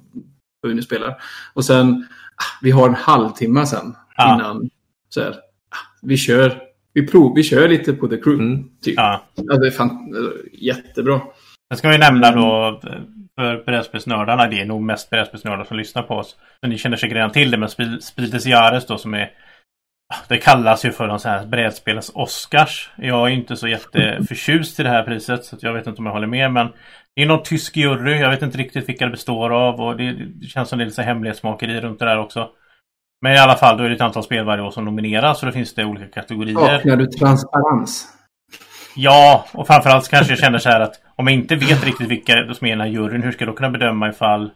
[0.68, 1.22] vi nu spelar.
[1.54, 4.36] Och sen, ah, vi har en halvtimme sen ja.
[4.36, 4.70] innan.
[5.10, 6.73] Så här, ah, vi kör.
[6.94, 8.44] Vi, prov, vi kör lite på The Crew.
[8.44, 8.64] Mm.
[8.82, 8.94] Typ.
[8.98, 9.24] Ja.
[9.36, 9.58] ja.
[9.58, 10.16] det är fan,
[10.52, 11.22] jättebra.
[11.72, 12.80] Sen ska vi nämna då
[13.36, 16.36] för brädspelsnördarna, det är nog mest brädspelsnördar som lyssnar på oss.
[16.62, 17.70] Men ni känner säkert redan till det, men
[18.02, 19.32] Spiel des Jahres då som är
[20.28, 22.90] det kallas ju för de så här brädspelens Oscars.
[22.98, 26.14] Jag är inte så jätteförtjust i det här priset så jag vet inte om jag
[26.14, 26.68] håller med men
[27.16, 28.20] det är någon tysk jury.
[28.20, 30.86] Jag vet inte riktigt vilka det består av och det, det känns som det är
[30.86, 32.50] lite hemlighetsmakeri runt det där också.
[33.24, 35.46] Men i alla fall, då är det ett antal spel varje år som nomineras och
[35.46, 36.56] då finns det olika kategorier.
[36.56, 38.08] Saknar du transparens?
[38.96, 42.54] Ja, och framförallt kanske jag känner så här att om jag inte vet riktigt vilka
[42.54, 44.52] som är i den här juryn, hur ska jag då kunna bedöma ifall...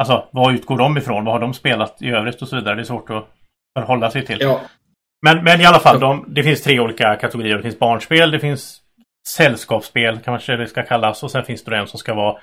[0.00, 1.24] Alltså, vad utgår de ifrån?
[1.24, 2.74] Vad har de spelat i övrigt och så vidare?
[2.74, 3.28] Det är svårt att
[3.78, 4.38] förhålla sig till.
[4.40, 4.60] Ja.
[5.22, 7.56] Men, men i alla fall, de, det finns tre olika kategorier.
[7.56, 8.80] Det finns barnspel, det finns
[9.28, 12.38] sällskapsspel kanske det ska kallas och sen finns det en som ska vara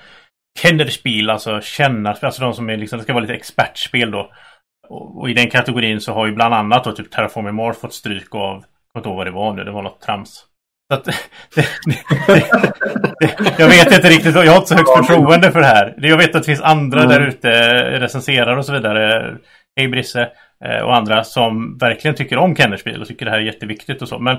[0.59, 4.31] Kennerspiel, alltså kännarspel, alltså de som är liksom, det ska vara lite expertspel då.
[4.91, 7.93] Och, och, i den kategorin så har ju bland annat då typ Terraforming Mars fått
[7.93, 8.55] stryk av,
[8.93, 10.45] jag kommer inte ihåg vad det var nu, det var något trams.
[10.93, 11.15] Att, det,
[11.55, 11.97] det,
[13.19, 15.95] det, jag vet inte riktigt, jag har inte så högt förtroende för det här.
[15.97, 17.09] Jag vet att det finns andra mm.
[17.09, 17.49] där ute,
[17.99, 19.35] recenserar och så vidare.
[19.77, 20.29] Hej Brisse.
[20.65, 24.09] Eh, och andra som verkligen tycker om Kennerspiel och tycker det här är jätteviktigt och
[24.09, 24.19] så.
[24.19, 24.37] Men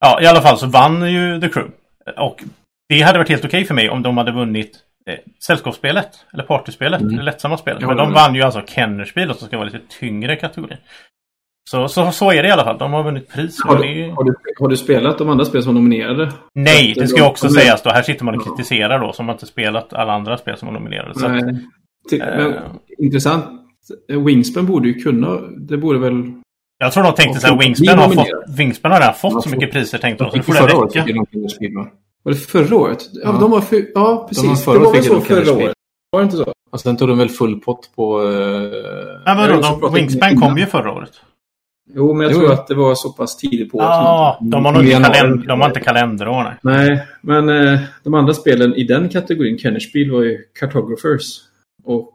[0.00, 1.72] ja, i alla fall så vann ju The Crew.
[2.16, 2.42] Och
[2.88, 6.44] det hade varit helt okej okay för mig om de hade vunnit eh, sällskapsspelet eller
[6.44, 7.16] partyspelet, mm.
[7.16, 7.86] det lättsamma spelet.
[7.86, 10.76] Men de vann ju alltså Kennerspiel som ska vara lite tyngre kategori.
[11.70, 12.78] Så, så, så är det i alla fall.
[12.78, 13.62] De har vunnit pris.
[13.64, 16.32] Har du, har du, har du spelat de andra spel som var nominerade?
[16.54, 17.90] Nej, det ska också sägas då.
[17.90, 20.72] Här sitter man och kritiserar då som har inte spelat alla andra spel som var
[20.72, 21.14] nominerade.
[21.14, 21.38] Så Nej.
[21.40, 22.60] Att, men, äh,
[22.98, 23.44] intressant.
[24.08, 26.32] Wingspan borde ju kunna, det borde väl...
[26.78, 28.28] Jag tror de tänkte så här, Wingspan har, fått,
[28.58, 30.30] Wingspan har redan fått så mycket priser tänkte de.
[30.30, 31.90] Så får det räcka.
[32.28, 33.10] Var det förra året?
[33.12, 33.38] Ja, ja.
[33.40, 34.42] de var för, ja precis.
[34.42, 35.74] De var förra, det var väl så förra året?
[36.10, 36.52] Var det inte så?
[36.70, 38.20] Och sen tog de väl full pott på...
[38.20, 38.74] Uh,
[39.24, 41.20] ja, men då, Wingspan kom ju förra året.
[41.94, 42.38] Jo, men jag jo.
[42.38, 43.88] tror att det var så pass tidigt på året.
[43.88, 46.42] Ja, de har nog inte, kalend de har inte kalenderår.
[46.42, 51.40] Nej, nej men eh, de andra spelen i den kategorin, Kennerspiel, var ju Cartographers
[51.84, 52.12] och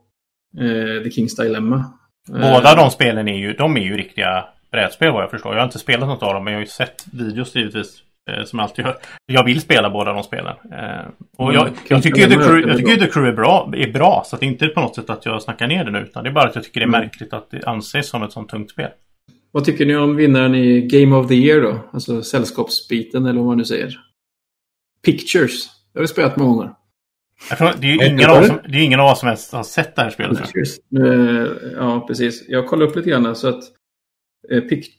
[0.58, 1.86] eh, The King's Dilemma.
[2.28, 5.54] Båda eh, de spelen är ju, de är ju riktiga brädspel vad jag förstår.
[5.54, 8.04] Jag har inte spelat något av dem men jag har ju sett videos givetvis.
[8.32, 8.98] Eh, som jag alltid gör.
[9.26, 10.56] Jag vill spela båda de spelen.
[10.72, 11.06] Eh,
[11.38, 14.24] och jag, jag, tycker ju The Crew, jag tycker The Crew är bra, är bra.
[14.26, 16.00] Så det är inte på något sätt att jag snackar ner det nu.
[16.00, 17.02] Utan det är bara att jag tycker det är mm.
[17.02, 18.90] märkligt att det anses som ett sånt tungt spel.
[19.52, 21.80] Vad tycker ni om vinnaren i Game of the Year då?
[21.94, 24.00] Alltså sällskapsbiten eller vad man nu säger.
[25.06, 25.70] Pictures.
[25.94, 26.74] Jag har spelat många gånger.
[27.58, 29.64] Tror, det, är ju ingen av som, det är ingen av oss som ens har
[29.64, 30.52] sett det här spelet.
[31.00, 32.46] Uh, ja, precis.
[32.48, 33.64] Jag kollade upp lite grann så att,
[34.52, 34.94] uh, pick,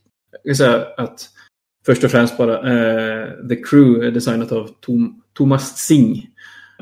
[0.57, 1.29] säga att
[1.87, 6.21] först och främst bara uh, The Crew är designat av Tom, Thomas Singh.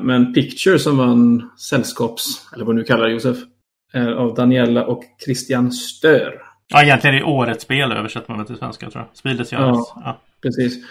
[0.01, 3.37] Men Picture som vann sällskaps, eller vad du kallar det Josef,
[3.93, 6.41] är av Daniela och Christian Stör.
[6.67, 9.17] Ja, egentligen är det årets spel översätter man det till svenska tror jag.
[9.17, 10.85] Spelet ja, ja, precis.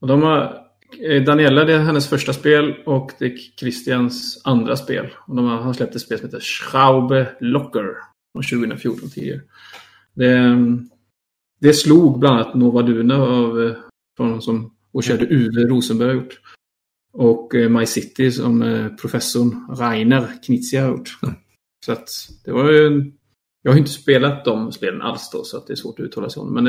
[0.00, 4.76] Och de har Eh, Daniela, det är hennes första spel och det är Christians andra
[4.76, 5.06] spel.
[5.26, 7.86] Och de har, han släppt ett spel som heter Schraube Locker
[8.32, 9.40] från 2014 tidigare.
[10.14, 10.56] Det,
[11.58, 13.76] det slog bland annat Nova Duna av, eh,
[14.16, 16.40] från, som, och körde Uwe Rosenberg har gjort.
[17.12, 21.08] Och eh, My City som professorn Rainer Knizia har gjort.
[21.86, 22.08] Så att
[22.44, 23.12] det var ju...
[23.62, 26.30] Jag har inte spelat de spelen alls då så att det är svårt att uttala
[26.30, 26.54] sig om.
[26.54, 26.66] Men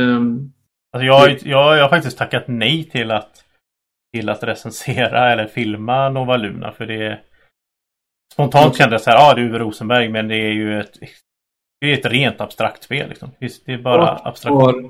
[0.92, 3.44] alltså jag, jag, jag har faktiskt tackat nej till att
[4.14, 7.22] till att recensera eller filma Nova Luna för det
[8.34, 10.80] Spontant kände jag så här, ja ah, det är Uwe Rosenberg men det är ju
[10.80, 10.98] ett
[11.82, 13.32] Det är ett rent abstrakt spel liksom.
[13.66, 14.54] Det är bara och, abstrakt.
[14.54, 14.90] Har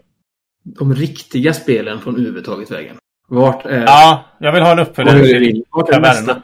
[0.64, 2.96] de riktiga spelen från Uwe tagit vägen?
[3.28, 3.82] Vart är...
[3.82, 6.42] Ja, jag vill ha en uppföljare Vart till vart nästa?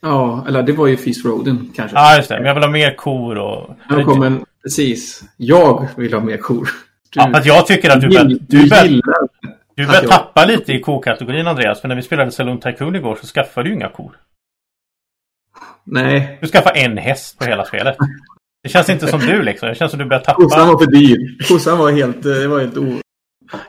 [0.00, 1.96] Ja, eller det var ju Feast Roden kanske.
[1.96, 2.34] Ja, just det.
[2.36, 3.76] Men jag vill ha mer kor och...
[3.88, 4.32] Här kommer,
[4.62, 5.24] precis.
[5.36, 6.64] Jag vill ha mer kor.
[7.10, 8.84] Du, Ja, fast jag tycker att du gill- du gillar
[9.74, 11.80] du att börjar jag- tappa lite i kokategorin Andreas.
[11.80, 14.16] För när vi spelade Saloon Tycoon igår så skaffade du inga kor.
[15.84, 17.96] Nej, Du skaffade en häst på hela spelet.
[18.64, 19.68] Det känns inte som du liksom.
[19.68, 20.72] Det känns som du börjar kossan tappa.
[20.72, 21.48] var för dyr.
[21.48, 22.22] Kossan var helt...
[22.22, 23.00] Det var helt o...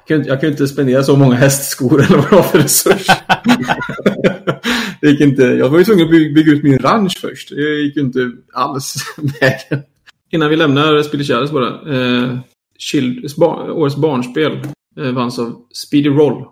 [0.08, 3.08] Jag kunde, inte spendera så många hästskor eller vad det var för resurs.
[5.02, 5.44] det gick inte.
[5.44, 7.50] Jag var ju tvungen att bygga, ut min ranch först.
[7.50, 8.96] Det gick ju inte alls
[9.42, 9.84] vägen.
[10.32, 11.96] Innan vi lämnar Spillet bara.
[11.96, 12.40] Eh,
[12.78, 14.60] Child, bar, årets barnspel
[15.00, 16.46] eh, vanns av Speedy Roll.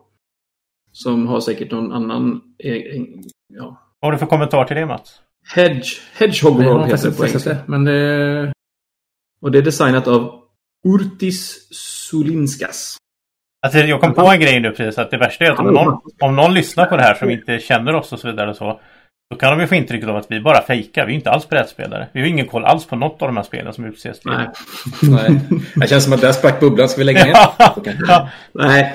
[0.92, 2.42] Som har säkert någon annan...
[2.64, 3.02] Eh, eh,
[3.54, 3.80] ja.
[4.00, 5.20] Vad har du för kommentar till det Mats?
[5.46, 7.58] Hedge, Hedgehog Roll har heter det på engelska.
[7.66, 8.54] Men det...
[9.42, 10.44] Och det är designat av
[10.88, 12.98] Urtis Sulinskas.
[13.66, 14.98] Alltså, jag kom på en grej nu precis.
[14.98, 17.60] Att det värsta är att om någon, om någon lyssnar på det här som inte
[17.60, 18.80] känner oss och så vidare så.
[19.30, 21.06] Då kan de ju få intrycket av att vi bara fejkar.
[21.06, 22.08] Vi är inte alls brädspelare.
[22.14, 24.32] Vi har ingen koll alls på något av de här spelen som utses till.
[24.32, 24.48] Nej.
[25.02, 25.42] Nej.
[25.76, 26.90] Det känns som att där sprack bubblan.
[26.90, 27.34] Ska vi lägga ner?
[28.08, 28.30] Ja.
[28.52, 28.94] Nej,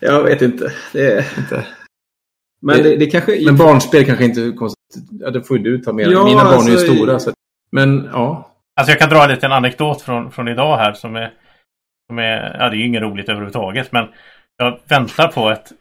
[0.00, 0.72] jag vet inte.
[0.92, 1.24] Det är...
[1.38, 1.66] Inte.
[2.62, 3.44] Men det, det kanske...
[3.44, 4.52] Men barnspel kanske inte.
[5.10, 6.06] Ja, det får ju du ta med.
[6.06, 7.18] Ja, Mina barn är alltså, ju stora.
[7.18, 7.32] Så...
[7.72, 8.46] Men ja.
[8.80, 11.32] Alltså jag kan dra en liten anekdot från, från idag här som är,
[12.08, 12.56] som är...
[12.58, 14.08] Ja, det är ju inget roligt överhuvudtaget men
[14.56, 15.72] jag väntar på ett...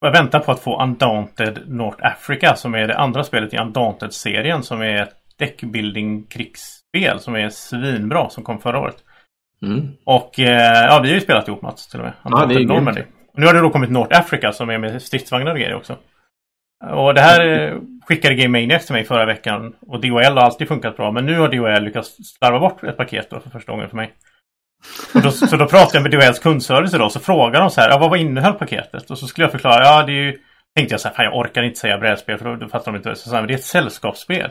[0.00, 4.62] Jag väntar på att få Undaunted North Africa som är det andra spelet i Undaunted-serien
[4.62, 8.96] som är ett deckbuilding-krigsspel som är svinbra som kom förra året.
[9.62, 9.88] Mm.
[10.04, 12.14] Och eh, ja, vi har ju spelat ihop Mats till och med.
[12.24, 12.64] Ja, det är.
[12.64, 13.02] Normandy.
[13.32, 15.96] Och nu har det då kommit North Africa som är med stridsvagnar och grejer också.
[16.84, 19.74] Och det här eh, skickade Game Maniacs till mig förra veckan.
[19.80, 21.12] Och DHL har alltid funkat bra.
[21.12, 24.12] Men nu har DHL lyckats slarva bort ett paket då för första gången för mig.
[25.14, 27.12] Och då, så då pratade jag med DHLs kundservice idag.
[27.12, 27.90] Så frågade de så här.
[27.90, 29.10] Ja, vad var innehöll paketet?
[29.10, 29.84] Och så skulle jag förklara.
[29.84, 30.38] Ja, det är ju...
[30.76, 31.14] Tänkte jag så här.
[31.14, 33.14] Fan, jag orkar inte säga brädspel för då, då fattar de inte.
[33.14, 34.50] Så sa men det är ett sällskapsspel.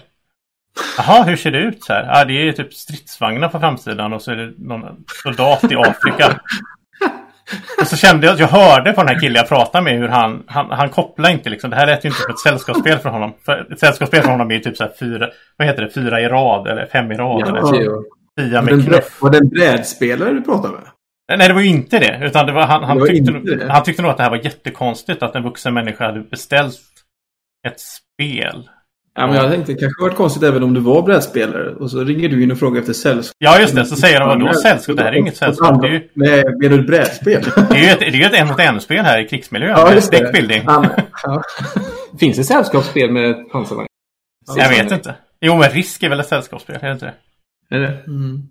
[0.97, 2.03] Jaha, hur ser det ut så här?
[2.03, 6.39] Ja, det är typ stridsvagnar på framsidan och så är det någon soldat i Afrika.
[7.81, 10.07] Och så kände jag att jag hörde på den här killen jag pratade med hur
[10.07, 11.69] han, han, han kopplar inte liksom.
[11.69, 13.33] Det här lät ju inte som ett sällskapsspel för honom.
[13.45, 16.21] För ett sällskapsspel för honom är ju typ så här fyra, vad heter det, fyra
[16.21, 17.41] i rad eller fem i rad.
[17.41, 17.47] Ja.
[17.47, 17.61] Eller
[18.51, 19.21] Var med knuff.
[19.21, 20.81] Var det en brädspelare du pratade med?
[21.37, 22.19] Nej, det var ju inte det.
[22.25, 23.71] Utan det var, han, han, Det var tyckte, det.
[23.71, 26.79] han tyckte nog att det här var jättekonstigt att en vuxen människa hade beställt
[27.67, 28.69] ett spel.
[29.19, 31.69] Ja, men jag tänkte det kanske varit konstigt även om du var brädspelare.
[31.69, 33.35] Och så ringer du in och frågar efter sällskap.
[33.37, 33.85] Ja, just det.
[33.85, 34.97] Så säger de, vadå sällskap?
[34.97, 35.81] Det här är inget sällskap.
[35.81, 37.43] Det är ju, Nej, menar du brädspel?
[37.69, 39.69] det är ju ett, det är ju ett en mot en-spel här i krigsmiljö.
[39.69, 40.19] Ja, just det.
[40.19, 40.63] Deckbuilding.
[40.65, 40.85] Ja,
[41.23, 41.43] ja.
[42.19, 43.87] Finns det sällskapsspel med pansarvagn?
[44.57, 45.15] Jag vet inte.
[45.41, 46.75] Jo, men Risk är väl ett sällskapsspel?
[46.81, 47.75] Är det inte det?
[47.75, 47.97] Är det?
[48.07, 48.41] Mm.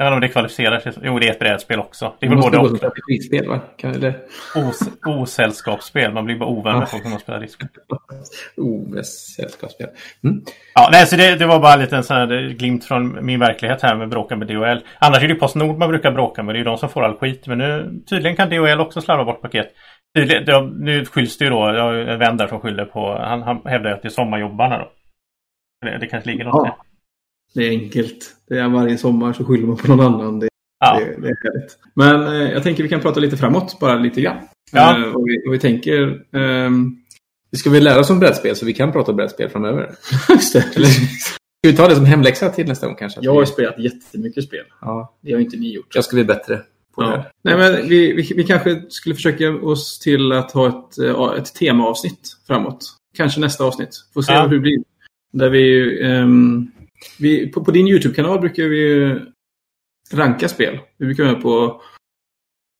[0.00, 0.92] Jag vet inte om det kvalificerar sig.
[1.02, 2.14] Jo, det är ett brädspel också.
[2.18, 2.76] Det är Det väl både och.
[2.76, 3.60] strategispel va?
[3.76, 4.14] Kan, eller?
[4.56, 6.12] Os, osällskapsspel.
[6.12, 7.60] Man blir bara ovän med folk när man spelar Risk.
[8.56, 9.86] Oh, med sällskapsspel.
[10.24, 10.42] Mm.
[10.74, 13.82] Ja, nej, så det, det var bara en liten sån här glimt från min verklighet
[13.82, 14.78] här med bråka med DHL.
[14.98, 16.54] Annars är det ju Postnord man brukar bråka med.
[16.54, 17.46] Det är ju de som får all skit.
[17.46, 19.68] Men nu tydligen kan DHL också slarva bort paket.
[20.16, 21.56] Tydligen, det, nu skylls det ju då.
[21.74, 23.18] Jag har en vän där som skyller på.
[23.18, 24.88] Han, han hävdar att det är sommarjobbarna då.
[25.86, 26.89] Det, det kanske ligger något i det.
[27.54, 28.36] Det är enkelt.
[28.48, 30.38] Det är varje sommar så skyller man på någon annan.
[30.40, 30.48] Det,
[30.80, 30.98] Ja.
[30.98, 31.78] det, det är härligt.
[31.94, 34.36] Men eh, jag tänker vi kan prata lite framåt, bara lite grann.
[34.72, 34.98] Ja.
[34.98, 36.22] Eh, och, vi, och vi tänker...
[36.36, 36.96] ehm,
[37.50, 39.90] Vi ska väl lära oss om brädspel så vi kan prata om brädspel framöver.
[40.28, 40.64] just det.
[40.76, 43.20] Eller, ska vi ta det som hemläxa till nästa gång kanske?
[43.22, 44.64] Jag har spelat jättemycket spel.
[44.80, 45.94] ja, Det har inte ni gjort.
[45.94, 46.60] jag ska bli bättre
[46.94, 47.14] på det Ja.
[47.16, 47.30] här.
[47.42, 51.54] Nej, men vi, vi, vi kanske skulle försöka oss till att ha ett, eh, ett
[51.54, 52.96] temaavsnitt framåt.
[53.16, 53.90] Kanske nästa avsnitt.
[54.14, 54.42] Får se Ja.
[54.46, 54.78] hur det blir.
[55.32, 56.70] Där vi, ehm,
[57.18, 59.14] vi på, på din YouTube-kanal brukar vi
[60.12, 60.78] ranka spel.
[60.98, 61.82] Vi brukar vara på...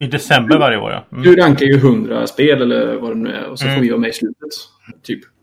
[0.05, 1.07] I december varje år ja.
[1.13, 1.23] Mm.
[1.25, 3.47] Du rankar ju 100 spel eller vad det nu är.
[3.49, 3.77] Och så Mm.
[3.77, 4.49] får vi vara med i slutet.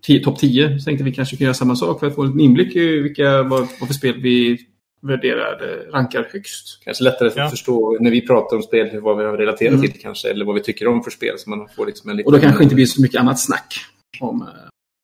[0.01, 0.79] Typ topp 10.
[0.79, 3.43] Så tänkte vi kanske kan göra samma sak för att få en inblick i vilka,
[3.43, 4.57] vad, vad för spel vi
[5.01, 6.81] värderar, eh, rankar högst.
[6.83, 7.49] Kanske lättare att Ja.
[7.49, 9.81] förstå när vi pratar om spel vad vi har relaterat Mm.
[9.91, 10.29] till kanske.
[10.29, 11.33] Eller vad vi tycker om för spel.
[11.37, 12.27] Så man får liksom en liten...
[12.33, 13.73] Och då kanske inte blir så mycket annat snack.
[14.19, 14.47] Om, eh,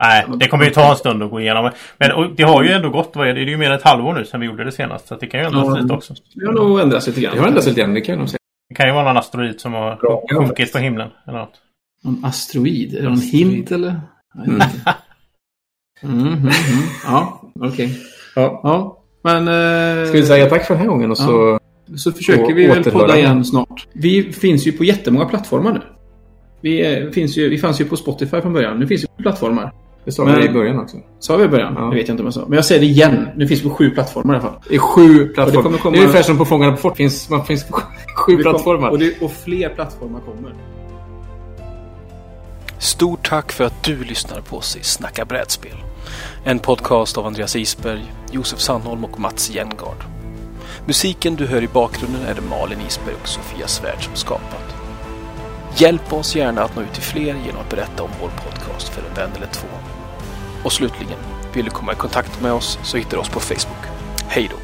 [0.04, 1.72] Nej, det kommer ju ta en stund att gå igenom.
[1.98, 3.40] Men det har ju ändå gått, vad är det?
[3.40, 5.08] det är ju mer än ett halvår nu sedan vi gjorde det senast.
[5.08, 5.76] Så det kan ju ändras Ja.
[5.82, 6.14] lite också.
[6.36, 7.34] det har nog ändrats lite grann.
[7.36, 8.38] Det har ändrats lite grann, det kan jag nog säga.
[8.70, 10.24] Det kan ju vara någon asteroid som har Bra.
[10.32, 11.10] sjunkit på himlen.
[11.28, 11.54] Eller något.
[12.04, 12.94] Någon asteroid?
[12.94, 13.48] Är det någon Asteroid.
[13.48, 14.02] hint eller?
[14.48, 14.62] Mm.
[16.04, 16.50] Mm, mm, mm.
[17.06, 17.98] Ja, okej.
[18.36, 18.60] Ja.
[18.64, 19.48] Ja, men...
[19.48, 21.60] eh, Ska vi säga tack för den här gången och så...
[21.96, 23.32] Så försöker vi väl podda igen.
[23.32, 23.88] igen snart.
[23.94, 25.82] Vi finns ju på jättemånga plattformar nu.
[26.62, 28.80] Vi, eh, finns ju, vi fanns ju på Spotify från början.
[28.80, 29.74] Nu finns vi på plattformar.
[30.06, 30.98] Det sa Men- vi i början också.
[31.20, 31.74] Sa vi i början?
[31.78, 31.82] Ja.
[31.86, 32.46] Det vet jag inte om jag sa.
[32.48, 33.28] Men jag säger det igen.
[33.36, 34.60] Nu finns vi på sju plattformar i alla fall.
[34.70, 35.64] Det är sju det plattformar.
[35.64, 36.98] kommer komma- Det är ungefär som på Fångarna på fort.
[36.98, 37.76] Finns, man finns på
[38.16, 38.90] sju Vi kom- plattformar.
[38.90, 40.54] Och, det, och fler plattformar kommer.
[42.80, 45.78] Stort tack för att du lyssnar på oss i Snacka brädspel.
[46.44, 50.04] En podcast av Andreas Isberg, Josef Sandholm och Mats Jengard.
[50.86, 54.76] Musiken du hör i bakgrunden är det Malin Isberg och Sofia Svärd som skapat.
[55.78, 59.02] Hjälp oss gärna att nå ut till fler genom att berätta om vår podcast för
[59.10, 59.68] en vän eller två.
[60.64, 61.20] Och slutligen,
[61.54, 63.86] vill du komma i kontakt med oss så hittar du oss på Facebook.
[64.28, 64.63] Hej då!